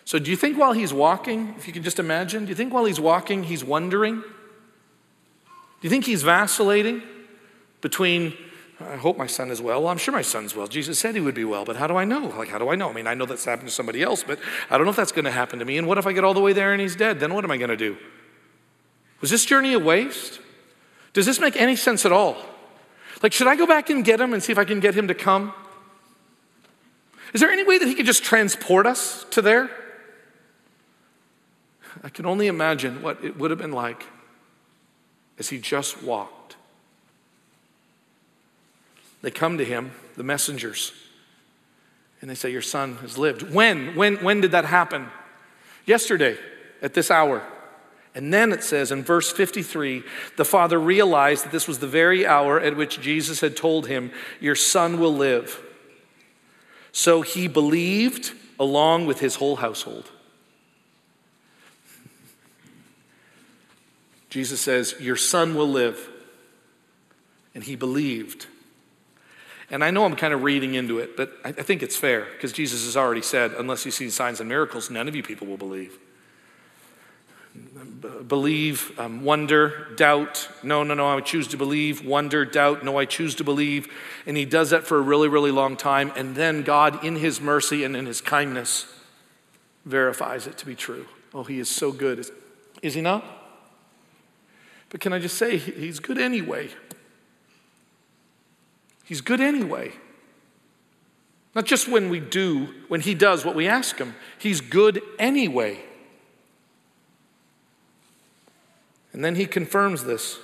So, 0.06 0.20
do 0.20 0.32
you 0.32 0.38
think 0.38 0.58
while 0.58 0.74
he's 0.74 0.94
walking, 0.94 1.54
if 1.58 1.68
you 1.68 1.74
can 1.74 1.84
just 1.84 2.00
imagine, 2.00 2.46
do 2.46 2.50
you 2.50 2.56
think 2.56 2.74
while 2.74 2.86
he's 2.86 3.00
walking, 3.00 3.44
he's 3.44 3.64
wondering? 3.64 4.22
Do 4.22 5.88
you 5.88 5.90
think 5.90 6.06
he's 6.06 6.24
vacillating 6.24 7.02
between, 7.82 8.38
I 8.89 8.96
hope 8.96 9.17
my 9.17 9.28
son 9.28 9.52
is 9.52 9.62
well. 9.62 9.82
Well, 9.82 9.91
I'm 9.91 9.98
sure 9.98 10.13
my 10.13 10.22
son's 10.22 10.56
well. 10.56 10.67
Jesus 10.67 11.00
said 11.00 11.15
he 11.15 11.22
would 11.22 11.36
be 11.36 11.46
well, 11.46 11.65
but 11.65 11.76
how 11.76 11.88
do 11.88 11.96
I 11.96 12.06
know? 12.06 12.28
Like, 12.38 12.50
how 12.50 12.58
do 12.58 12.69
I 12.69 12.76
know? 12.76 12.89
I 12.89 12.93
mean, 12.93 13.08
I 13.08 13.13
know 13.13 13.26
that's 13.26 13.46
happened 13.46 13.69
to 13.69 13.74
somebody 13.74 14.02
else, 14.02 14.24
but 14.24 14.39
I 14.69 14.78
don't 14.78 14.86
know 14.86 14.91
if 14.91 14.96
that's 14.96 15.12
going 15.12 15.26
to 15.26 15.32
happen 15.32 15.60
to 15.60 15.65
me. 15.65 15.78
And 15.78 15.88
what 15.88 15.98
if 15.98 16.08
I 16.08 16.13
get 16.13 16.24
all 16.24 16.34
the 16.34 16.41
way 16.41 16.54
there 16.54 16.72
and 16.72 16.82
he's 16.82 16.96
dead? 16.96 17.19
Then 17.19 17.34
what 17.34 17.43
am 17.43 17.52
I 17.52 17.58
going 17.58 17.69
to 17.69 17.78
do? 17.78 17.98
Was 19.22 19.30
this 19.30 19.46
journey 19.46 19.74
a 19.74 19.80
waste? 19.80 20.39
Does 21.13 21.26
this 21.26 21.39
make 21.39 21.56
any 21.56 21.76
sense 21.76 22.06
at 22.06 22.12
all? 22.12 22.38
Like, 23.22 23.32
should 23.32 23.48
I 23.48 23.56
go 23.56 23.65
back 23.65 23.89
and 23.89 24.04
get 24.04 24.19
him 24.19 24.34
and 24.34 24.43
see 24.43 24.52
if 24.52 24.58
I 24.58 24.65
can 24.65 24.80
get 24.80 24.96
him 24.96 25.08
to 25.08 25.13
come? 25.13 25.54
Is 27.34 27.41
there 27.41 27.50
any 27.50 27.63
way 27.63 27.78
that 27.78 27.88
he 27.88 27.96
could 27.96 28.06
just 28.06 28.24
transport 28.24 28.86
us 28.86 29.26
to 29.32 29.41
there? 29.41 29.69
I 32.04 32.10
can 32.10 32.26
only 32.26 32.48
imagine 32.48 33.02
what 33.02 33.24
it 33.24 33.38
would 33.38 33.50
have 33.50 33.60
been 33.60 33.72
like 33.72 34.06
as 35.39 35.50
he 35.50 35.58
just 35.58 36.04
walked. 36.04 36.43
They 39.24 39.32
come 39.32 39.58
to 39.58 39.66
him, 39.66 39.94
the 40.16 40.24
messengers, 40.24 40.92
and 42.22 42.30
they 42.30 42.36
say, 42.36 42.52
Your 42.52 42.62
son 42.62 42.98
has 42.98 43.18
lived. 43.18 43.54
When? 43.54 43.96
When, 43.96 44.18
when 44.18 44.42
did 44.42 44.52
that 44.52 44.66
happen? 44.66 45.08
Yesterday, 45.86 46.38
at 46.82 46.94
this 46.94 47.10
hour. 47.10 47.42
And 48.14 48.32
then 48.32 48.52
it 48.52 48.64
says 48.64 48.92
in 48.92 49.02
verse 49.02 49.32
53 49.32 50.04
the 50.36 50.46
father 50.46 50.80
realized 50.80 51.46
that 51.46 51.52
this 51.52 51.68
was 51.68 51.80
the 51.80 51.88
very 51.88 52.28
hour 52.28 52.60
at 52.60 52.78
which 52.78 53.02
Jesus 53.02 53.42
had 53.42 53.58
told 53.58 53.88
him, 53.88 54.12
Your 54.40 54.56
son 54.56 55.00
will 55.00 55.16
live. 55.16 55.60
So 56.92 57.22
he 57.22 57.48
believed 57.48 58.34
along 58.60 59.08
with 59.08 59.20
his 59.20 59.36
whole 59.36 59.56
household. 59.56 60.12
Jesus 64.30 64.60
says, 64.60 64.96
Your 65.00 65.16
son 65.16 65.56
will 65.56 65.70
live. 65.70 66.10
And 67.56 67.64
he 67.64 67.76
believed. 67.76 68.48
And 69.74 69.84
I 69.84 69.92
know 69.92 70.06
I'm 70.06 70.16
kind 70.16 70.34
of 70.34 70.44
reading 70.44 70.76
into 70.76 71.00
it, 71.00 71.18
but 71.18 71.34
I 71.44 71.52
think 71.52 71.84
it's 71.84 71.98
fair 71.98 72.28
because 72.32 72.54
Jesus 72.54 72.86
has 72.86 72.96
already 72.96 73.24
said, 73.24 73.52
Unless 73.58 73.86
you 73.86 73.92
see 73.92 74.10
signs 74.10 74.40
and 74.40 74.48
miracles, 74.48 74.90
none 74.90 75.08
of 75.08 75.16
you 75.16 75.24
people 75.24 75.48
will 75.48 75.58
believe 75.58 76.00
believe, 78.28 78.98
um, 79.00 79.24
wonder, 79.24 79.88
doubt. 79.96 80.50
No, 80.64 80.84
no, 80.84 80.94
no, 80.94 81.18
I 81.18 81.22
choose 81.22 81.48
to 81.50 81.58
believe, 81.58 82.06
wonder, 82.06 82.46
doubt. 82.46 82.84
No, 82.84 82.98
I 82.98 83.06
choose 83.06 83.36
to 83.36 83.44
believe. 83.44 83.92
And 84.26 84.36
he 84.36 84.46
does 84.46 84.72
that 84.72 84.86
for 84.86 84.98
a 84.98 85.02
really, 85.02 85.28
really 85.28 85.52
long 85.52 85.78
time. 85.78 86.12
And 86.16 86.36
then 86.36 86.64
God, 86.64 87.04
in 87.04 87.18
his 87.18 87.40
mercy 87.40 87.84
and 87.84 87.96
in 87.96 88.06
his 88.06 88.22
kindness, 88.22 88.88
verifies 89.86 90.48
it 90.48 90.58
to 90.60 90.66
be 90.66 90.76
true. 90.76 91.06
Oh, 91.34 91.44
he 91.44 91.60
is 91.60 91.70
so 91.70 91.92
good. 91.92 92.20
Is, 92.20 92.32
is 92.82 92.94
he 92.94 93.02
not? 93.02 93.24
But 94.90 95.00
can 95.00 95.14
I 95.14 95.20
just 95.20 95.38
say, 95.38 95.58
he's 95.58 96.00
good 96.00 96.18
anyway. 96.18 96.70
He's 99.04 99.22
good 99.22 99.42
anyway. 99.42 99.94
Not 101.56 101.66
just 101.66 101.88
when 101.88 102.10
we 102.10 102.20
do, 102.20 102.74
when 102.88 103.02
he 103.02 103.13
does 103.13 103.46
what 103.46 103.56
we 103.56 103.68
ask 103.68 103.98
him, 103.98 104.16
he's 104.39 104.60
good 104.62 105.02
anyway. 105.20 105.80
And 109.12 109.24
then 109.24 109.36
he 109.36 109.46
confirms 109.46 110.06
this. 110.06 110.39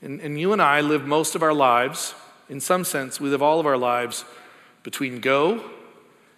And, 0.00 0.20
and 0.20 0.38
you 0.38 0.52
and 0.52 0.62
I 0.62 0.80
live 0.80 1.04
most 1.04 1.34
of 1.34 1.42
our 1.42 1.54
lives, 1.54 2.14
in 2.48 2.60
some 2.60 2.84
sense, 2.84 3.20
we 3.20 3.28
live 3.28 3.42
all 3.42 3.58
of 3.58 3.66
our 3.66 3.78
lives 3.78 4.24
between 4.84 5.18
go 5.18 5.68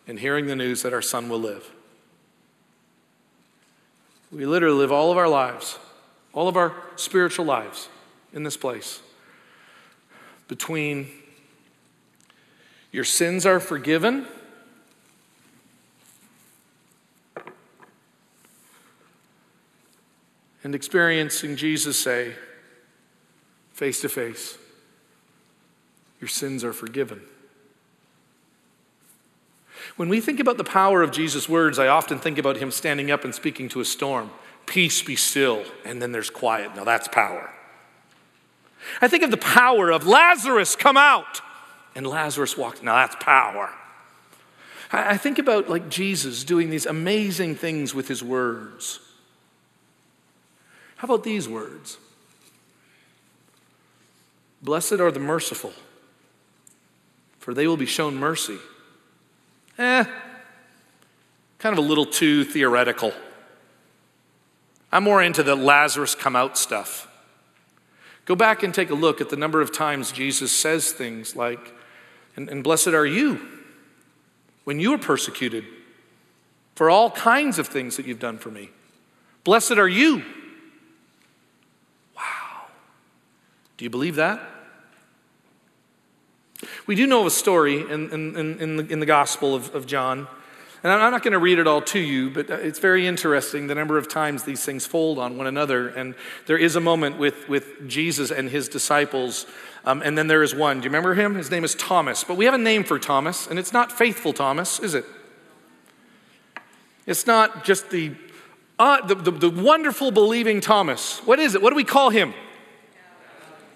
and 0.07 0.19
hearing 0.19 0.47
the 0.47 0.57
news 0.57 0.83
that 0.83 0.95
our 0.95 1.03
son 1.03 1.29
will 1.29 1.41
live. 1.41 1.71
We 4.31 4.47
literally 4.47 4.79
live 4.79 4.93
all 4.93 5.11
of 5.11 5.19
our 5.19 5.29
lives, 5.29 5.79
all 6.33 6.49
of 6.49 6.57
our 6.57 6.75
spiritual 6.97 7.45
lives 7.45 7.91
in 8.33 8.43
this 8.43 8.57
place 8.57 9.03
between 10.49 11.09
your 12.91 13.05
sins 13.05 13.45
are 13.45 13.61
forgiven 13.61 14.27
and 20.65 20.75
experiencing 20.75 21.55
Jesus 21.55 22.03
say, 22.03 22.35
face 23.73 24.01
to 24.01 24.09
face, 24.09 24.59
your 26.21 26.29
sins 26.29 26.65
are 26.65 26.73
forgiven. 26.73 27.21
When 29.97 30.09
we 30.09 30.21
think 30.21 30.41
about 30.41 30.57
the 30.57 30.65
power 30.65 31.03
of 31.03 31.13
Jesus' 31.13 31.49
words, 31.49 31.79
I 31.79 31.89
often 31.89 32.19
think 32.19 32.39
about 32.39 32.57
him 32.57 32.71
standing 32.71 33.11
up 33.11 33.25
and 33.25 33.35
speaking 33.35 33.69
to 33.71 33.81
a 33.81 33.85
storm. 33.85 34.31
Peace 34.67 35.03
be 35.03 35.17
still, 35.17 35.65
and 35.85 36.01
then 36.01 36.13
there's 36.13 36.31
quiet. 36.31 36.75
Now 36.75 36.85
that's 36.85 37.09
power. 37.09 37.53
I 39.01 39.09
think 39.09 39.23
of 39.23 39.31
the 39.31 39.37
power 39.37 39.91
of 39.91 40.07
Lazarus, 40.07 40.77
come 40.77 40.97
out, 40.97 41.41
and 41.95 42.07
Lazarus 42.07 42.57
walked. 42.57 42.83
Now 42.83 42.95
that's 42.95 43.17
power. 43.21 43.71
I 44.91 45.17
think 45.19 45.39
about 45.39 45.69
like 45.69 45.89
Jesus 45.89 46.45
doing 46.45 46.71
these 46.71 46.87
amazing 46.87 47.57
things 47.57 47.95
with 47.95 48.09
his 48.09 48.23
words. 48.23 49.01
How 50.97 51.07
about 51.07 51.25
these 51.25 51.49
words? 51.49 51.99
Blessed 54.63 54.95
are 54.95 55.11
the 55.11 55.21
merciful, 55.21 55.73
for 57.39 57.55
they 57.55 57.67
will 57.67 57.77
be 57.77 57.87
shown 57.87 58.17
mercy. 58.17 58.59
Eh, 59.79 60.05
kind 61.59 61.73
of 61.73 61.85
a 61.85 61.87
little 61.87 62.07
too 62.07 62.45
theoretical. 62.45 63.13
I'm 64.91 65.05
more 65.05 65.23
into 65.23 65.43
the 65.43 65.55
Lazarus 65.55 66.15
come 66.15 66.35
out 66.35 66.57
stuff. 66.57 67.08
Go 68.29 68.37
back 68.37 68.63
and 68.63 68.75
take 68.75 68.91
a 68.91 68.95
look 68.95 69.23
at 69.23 69.31
the 69.31 69.37
number 69.37 69.63
of 69.63 69.73
times 69.73 70.13
Jesus 70.13 70.53
says 70.53 70.93
things 70.93 71.35
like, 71.35 71.73
and, 72.37 72.51
and 72.51 72.63
blessed 72.63 72.89
are 72.89 73.07
you 73.07 73.41
when 74.65 74.79
you 74.79 74.93
are 74.93 74.99
persecuted 74.99 75.65
for 76.75 76.91
all 76.91 77.11
kinds 77.11 77.59
of 77.59 77.69
things 77.69 77.97
that 77.97 78.05
you've 78.05 78.19
done 78.19 78.37
for 78.37 78.51
me. 78.51 78.69
Blessed 79.45 79.79
are 79.79 79.89
you. 79.89 80.19
Wow. 82.15 82.67
Do 83.79 83.87
you 83.87 83.91
believe 83.91 84.17
that? 84.17 84.43
We 86.87 86.97
do 86.97 87.07
know 87.07 87.21
of 87.21 87.29
a 87.29 87.31
story 87.31 87.81
in, 87.81 88.11
in, 88.11 88.37
in, 88.61 88.77
the, 88.77 88.87
in 88.93 89.01
the 89.01 89.07
Gospel 89.07 89.55
of, 89.55 89.75
of 89.75 89.87
John 89.87 90.29
and 90.83 90.93
I'm 90.93 91.11
not 91.11 91.23
going 91.23 91.33
to 91.33 91.39
read 91.39 91.59
it 91.59 91.67
all 91.67 91.83
to 91.83 91.99
you, 91.99 92.31
but 92.31 92.49
it's 92.49 92.79
very 92.79 93.07
interesting 93.07 93.67
the 93.67 93.75
number 93.75 93.99
of 93.99 94.09
times 94.09 94.45
these 94.45 94.65
things 94.65 94.87
fold 94.87 95.19
on 95.19 95.37
one 95.37 95.47
another. 95.47 95.89
And 95.89 96.15
there 96.47 96.59
is 96.59 96.77
a 96.77 96.81
moment 96.81 97.19
with, 97.19 97.49
with 97.49 97.89
Jesus 97.89 98.31
and 98.31 98.49
his 98.49 98.69
disciples. 98.69 99.47
Um, 99.85 100.03
and 100.05 100.17
then 100.17 100.29
there 100.29 100.43
is 100.43 100.55
one. 100.55 100.79
Do 100.79 100.85
you 100.85 100.91
remember 100.91 101.15
him? 101.15 101.35
His 101.35 101.51
name 101.51 101.65
is 101.65 101.75
Thomas. 101.75 102.23
But 102.23 102.37
we 102.37 102.45
have 102.45 102.55
a 102.55 102.59
name 102.59 102.85
for 102.85 102.99
Thomas, 102.99 103.49
and 103.49 103.59
it's 103.59 103.73
not 103.73 103.91
faithful 103.91 104.33
Thomas, 104.33 104.79
is 104.79 104.95
it? 104.95 105.05
It's 107.07 107.27
not 107.27 107.65
just 107.65 107.91
the, 107.91 108.15
uh, 108.79 109.05
the, 109.07 109.15
the, 109.15 109.31
the 109.31 109.51
wonderful 109.51 110.11
believing 110.11 110.61
Thomas. 110.61 111.19
What 111.21 111.39
is 111.39 111.55
it? 111.55 111.63
What 111.63 111.71
do 111.71 111.77
we 111.77 111.85
call 111.85 112.11
him? 112.11 112.35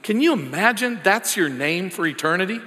Can 0.03 0.21
you 0.21 0.33
imagine 0.33 1.01
that's 1.03 1.37
your 1.37 1.49
name 1.49 1.91
for 1.91 2.07
eternity? 2.07 2.61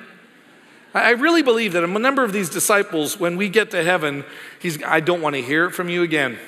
I 0.95 1.11
really 1.11 1.43
believe 1.43 1.73
that 1.73 1.83
a 1.83 1.87
number 1.87 2.23
of 2.23 2.31
these 2.31 2.49
disciples, 2.49 3.19
when 3.19 3.35
we 3.35 3.49
get 3.49 3.71
to 3.71 3.83
heaven, 3.83 4.23
he's, 4.61 4.81
I 4.81 5.01
don't 5.01 5.21
want 5.21 5.35
to 5.35 5.41
hear 5.41 5.65
it 5.65 5.71
from 5.71 5.89
you 5.89 6.03
again. 6.03 6.39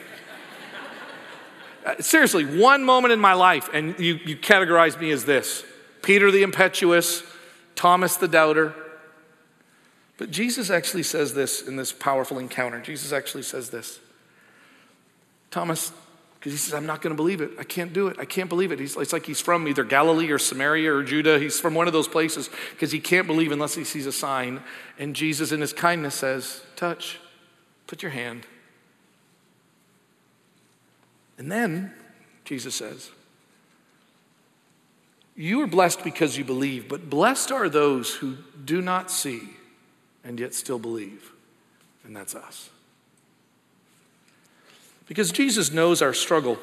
Uh, 1.86 2.02
seriously, 2.02 2.44
one 2.44 2.84
moment 2.84 3.14
in 3.14 3.20
my 3.22 3.32
life, 3.32 3.70
and 3.72 3.98
you, 3.98 4.16
you 4.26 4.36
categorize 4.36 5.00
me 5.00 5.10
as 5.10 5.24
this 5.24 5.64
Peter 6.02 6.30
the 6.32 6.44
impetuous, 6.44 7.24
Thomas 7.76 8.18
the 8.18 8.28
doubter. 8.28 8.76
But 10.18 10.30
Jesus 10.30 10.70
actually 10.70 11.04
says 11.04 11.34
this 11.34 11.62
in 11.62 11.78
this 11.78 11.94
powerful 11.94 12.40
encounter. 12.40 12.82
Jesus 12.82 13.14
actually 13.14 13.44
says 13.44 13.70
this 13.70 14.02
Thomas, 15.50 15.94
because 16.48 16.62
he 16.62 16.66
says, 16.70 16.76
I'm 16.76 16.86
not 16.86 17.02
going 17.02 17.12
to 17.12 17.18
believe 17.18 17.42
it. 17.42 17.52
I 17.60 17.66
can't 17.66 17.92
do 17.92 18.08
it. 18.08 18.18
I 18.18 18.24
can't 18.24 18.48
believe 18.48 18.72
it. 18.72 18.80
He's, 18.80 18.96
it's 18.96 19.12
like 19.12 19.26
he's 19.26 19.42
from 19.42 19.68
either 19.68 19.84
Galilee 19.84 20.32
or 20.32 20.40
Samaria 20.40 20.94
or 20.94 21.04
Judah. 21.04 21.40
He's 21.40 21.60
from 21.60 21.76
one 21.76 21.88
of 21.88 21.94
those 21.94 22.08
places 22.08 22.50
because 22.72 22.90
he 22.90 23.02
can't 23.02 23.28
believe 23.28 23.52
unless 23.52 23.76
he 23.76 23.84
sees 23.84 24.06
a 24.06 24.14
sign. 24.14 24.64
And 24.98 25.14
Jesus, 25.14 25.52
in 25.52 25.60
his 25.60 25.74
kindness, 25.74 26.16
says, 26.16 26.62
Touch, 26.78 27.20
put 27.86 28.02
your 28.02 28.14
hand. 28.14 28.48
And 31.38 31.52
then, 31.52 31.92
Jesus 32.46 32.76
says, 32.76 33.12
You 35.36 35.60
are 35.64 35.68
blessed 35.68 36.02
because 36.02 36.38
you 36.38 36.46
believe, 36.46 36.88
but 36.88 37.10
blessed 37.10 37.52
are 37.52 37.68
those 37.68 38.16
who 38.16 38.38
do 38.64 38.82
not 38.82 39.12
see 39.12 39.50
and 40.24 40.40
yet 40.40 40.54
still 40.54 40.80
believe. 40.80 41.30
And 42.06 42.16
that's 42.16 42.36
us. 42.36 42.70
Because 45.08 45.32
Jesus 45.32 45.72
knows 45.72 46.02
our 46.02 46.14
struggle. 46.14 46.58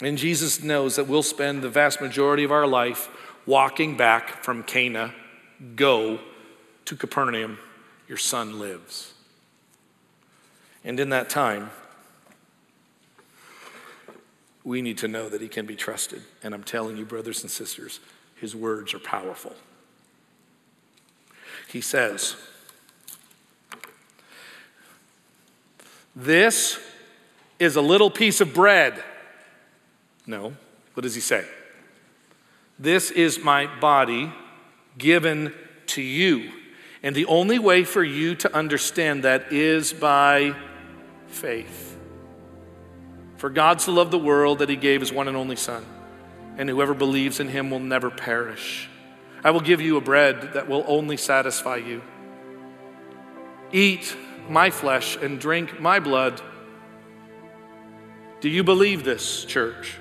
And 0.00 0.18
Jesus 0.18 0.62
knows 0.62 0.96
that 0.96 1.06
we'll 1.06 1.22
spend 1.22 1.62
the 1.62 1.68
vast 1.68 2.00
majority 2.00 2.44
of 2.44 2.50
our 2.50 2.66
life 2.66 3.08
walking 3.46 3.96
back 3.96 4.42
from 4.42 4.62
Cana, 4.62 5.14
go 5.76 6.18
to 6.84 6.96
Capernaum, 6.96 7.58
your 8.08 8.18
son 8.18 8.58
lives. 8.58 9.14
And 10.82 10.98
in 10.98 11.10
that 11.10 11.30
time, 11.30 11.70
we 14.64 14.82
need 14.82 14.98
to 14.98 15.08
know 15.08 15.28
that 15.28 15.40
he 15.40 15.48
can 15.48 15.66
be 15.66 15.76
trusted. 15.76 16.22
And 16.42 16.54
I'm 16.54 16.64
telling 16.64 16.96
you, 16.96 17.04
brothers 17.04 17.42
and 17.42 17.50
sisters, 17.50 18.00
his 18.34 18.56
words 18.56 18.94
are 18.94 18.98
powerful. 18.98 19.54
He 21.68 21.80
says, 21.80 22.36
This 26.16 26.78
is 27.58 27.76
a 27.76 27.82
little 27.82 28.10
piece 28.10 28.40
of 28.40 28.54
bread. 28.54 29.02
No. 30.26 30.54
What 30.94 31.02
does 31.02 31.14
he 31.14 31.20
say? 31.20 31.44
This 32.78 33.10
is 33.10 33.38
my 33.38 33.66
body 33.80 34.32
given 34.98 35.54
to 35.88 36.02
you. 36.02 36.50
And 37.02 37.14
the 37.14 37.26
only 37.26 37.58
way 37.58 37.84
for 37.84 38.02
you 38.02 38.34
to 38.36 38.56
understand 38.56 39.24
that 39.24 39.52
is 39.52 39.92
by 39.92 40.56
faith. 41.26 41.96
For 43.36 43.50
God 43.50 43.80
so 43.80 43.92
loved 43.92 44.10
the 44.10 44.18
world 44.18 44.60
that 44.60 44.68
he 44.68 44.76
gave 44.76 45.00
his 45.00 45.12
one 45.12 45.28
and 45.28 45.36
only 45.36 45.56
Son, 45.56 45.84
and 46.56 46.68
whoever 46.68 46.94
believes 46.94 47.40
in 47.40 47.48
him 47.48 47.70
will 47.70 47.80
never 47.80 48.10
perish. 48.10 48.88
I 49.42 49.50
will 49.50 49.60
give 49.60 49.82
you 49.82 49.98
a 49.98 50.00
bread 50.00 50.54
that 50.54 50.68
will 50.68 50.84
only 50.86 51.18
satisfy 51.18 51.76
you. 51.76 52.00
Eat 53.70 54.16
my 54.48 54.70
flesh 54.70 55.16
and 55.16 55.38
drink 55.38 55.78
my 55.80 56.00
blood 56.00 56.40
do 58.44 58.50
you 58.50 58.62
believe 58.62 59.04
this, 59.04 59.46
church? 59.46 59.96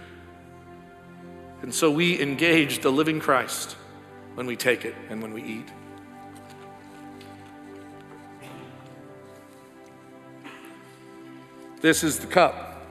And 1.62 1.74
so 1.74 1.90
we 1.90 2.22
engage 2.22 2.80
the 2.80 2.90
living 2.90 3.22
Christ 3.22 3.78
when 4.36 4.46
we 4.46 4.58
take 4.58 4.84
it 4.84 4.94
and 5.10 5.22
when 5.22 5.32
we 5.32 5.42
eat. 5.42 5.70
This 11.80 12.04
is 12.04 12.20
the 12.20 12.28
cup 12.28 12.86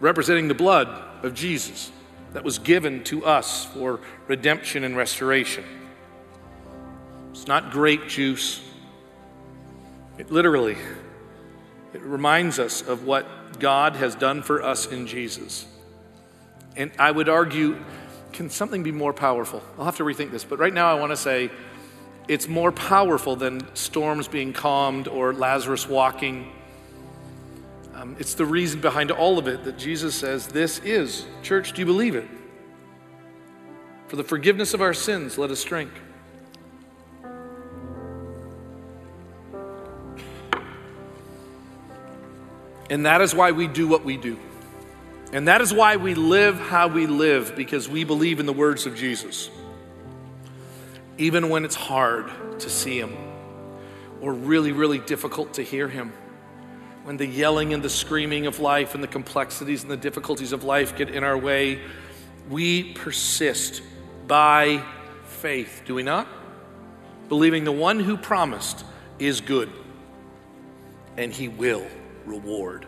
representing 0.00 0.48
the 0.48 0.54
blood 0.54 0.88
of 1.24 1.32
Jesus 1.32 1.90
that 2.34 2.44
was 2.44 2.58
given 2.58 3.02
to 3.04 3.24
us 3.24 3.64
for 3.64 4.00
redemption 4.26 4.84
and 4.84 4.94
restoration. 4.94 5.64
It's 7.30 7.46
not 7.46 7.70
grape 7.70 8.06
juice. 8.06 8.60
It 10.18 10.30
literally 10.30 10.76
it 11.94 12.02
reminds 12.02 12.58
us 12.58 12.82
of 12.82 13.04
God 13.58 13.96
has 13.96 14.14
done 14.14 14.42
for 14.42 14.62
us 14.62 14.86
in 14.86 15.06
Jesus. 15.06 15.66
And 16.76 16.92
I 16.98 17.10
would 17.10 17.28
argue, 17.28 17.76
can 18.32 18.50
something 18.50 18.82
be 18.82 18.92
more 18.92 19.12
powerful? 19.12 19.62
I'll 19.78 19.84
have 19.84 19.96
to 19.96 20.04
rethink 20.04 20.30
this, 20.30 20.44
but 20.44 20.58
right 20.58 20.72
now 20.72 20.90
I 20.94 21.00
want 21.00 21.10
to 21.10 21.16
say 21.16 21.50
it's 22.28 22.46
more 22.46 22.70
powerful 22.70 23.36
than 23.36 23.74
storms 23.74 24.28
being 24.28 24.52
calmed 24.52 25.08
or 25.08 25.32
Lazarus 25.32 25.88
walking. 25.88 26.52
Um, 27.94 28.16
it's 28.18 28.34
the 28.34 28.44
reason 28.44 28.80
behind 28.80 29.10
all 29.10 29.38
of 29.38 29.48
it 29.48 29.64
that 29.64 29.78
Jesus 29.78 30.14
says, 30.14 30.46
This 30.46 30.78
is, 30.80 31.26
church, 31.42 31.72
do 31.72 31.80
you 31.80 31.86
believe 31.86 32.14
it? 32.14 32.28
For 34.06 34.16
the 34.16 34.24
forgiveness 34.24 34.72
of 34.74 34.80
our 34.82 34.94
sins, 34.94 35.36
let 35.36 35.50
us 35.50 35.64
drink. 35.64 35.90
And 42.90 43.06
that 43.06 43.20
is 43.20 43.34
why 43.34 43.52
we 43.52 43.66
do 43.66 43.86
what 43.86 44.04
we 44.04 44.16
do. 44.16 44.38
And 45.32 45.48
that 45.48 45.60
is 45.60 45.74
why 45.74 45.96
we 45.96 46.14
live 46.14 46.58
how 46.58 46.88
we 46.88 47.06
live, 47.06 47.54
because 47.54 47.88
we 47.88 48.04
believe 48.04 48.40
in 48.40 48.46
the 48.46 48.52
words 48.52 48.86
of 48.86 48.96
Jesus. 48.96 49.50
Even 51.18 51.50
when 51.50 51.64
it's 51.64 51.74
hard 51.74 52.30
to 52.60 52.70
see 52.70 52.98
Him, 52.98 53.14
or 54.22 54.32
really, 54.32 54.72
really 54.72 54.98
difficult 54.98 55.54
to 55.54 55.62
hear 55.62 55.86
Him, 55.88 56.12
when 57.04 57.18
the 57.18 57.26
yelling 57.26 57.74
and 57.74 57.82
the 57.82 57.90
screaming 57.90 58.46
of 58.46 58.58
life 58.58 58.94
and 58.94 59.02
the 59.02 59.08
complexities 59.08 59.82
and 59.82 59.90
the 59.90 59.96
difficulties 59.96 60.52
of 60.52 60.64
life 60.64 60.96
get 60.96 61.10
in 61.10 61.24
our 61.24 61.36
way, 61.36 61.80
we 62.48 62.94
persist 62.94 63.82
by 64.26 64.82
faith, 65.24 65.82
do 65.84 65.94
we 65.94 66.02
not? 66.02 66.26
Believing 67.28 67.64
the 67.64 67.72
one 67.72 68.00
who 68.00 68.16
promised 68.16 68.82
is 69.18 69.42
good, 69.42 69.70
and 71.18 71.32
He 71.32 71.48
will 71.48 71.86
reward. 72.28 72.86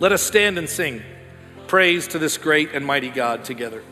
Let 0.00 0.12
us 0.12 0.22
stand 0.22 0.58
and 0.58 0.68
sing 0.68 1.02
praise 1.66 2.08
to 2.08 2.18
this 2.18 2.38
great 2.38 2.72
and 2.72 2.84
mighty 2.84 3.10
God 3.10 3.44
together. 3.44 3.82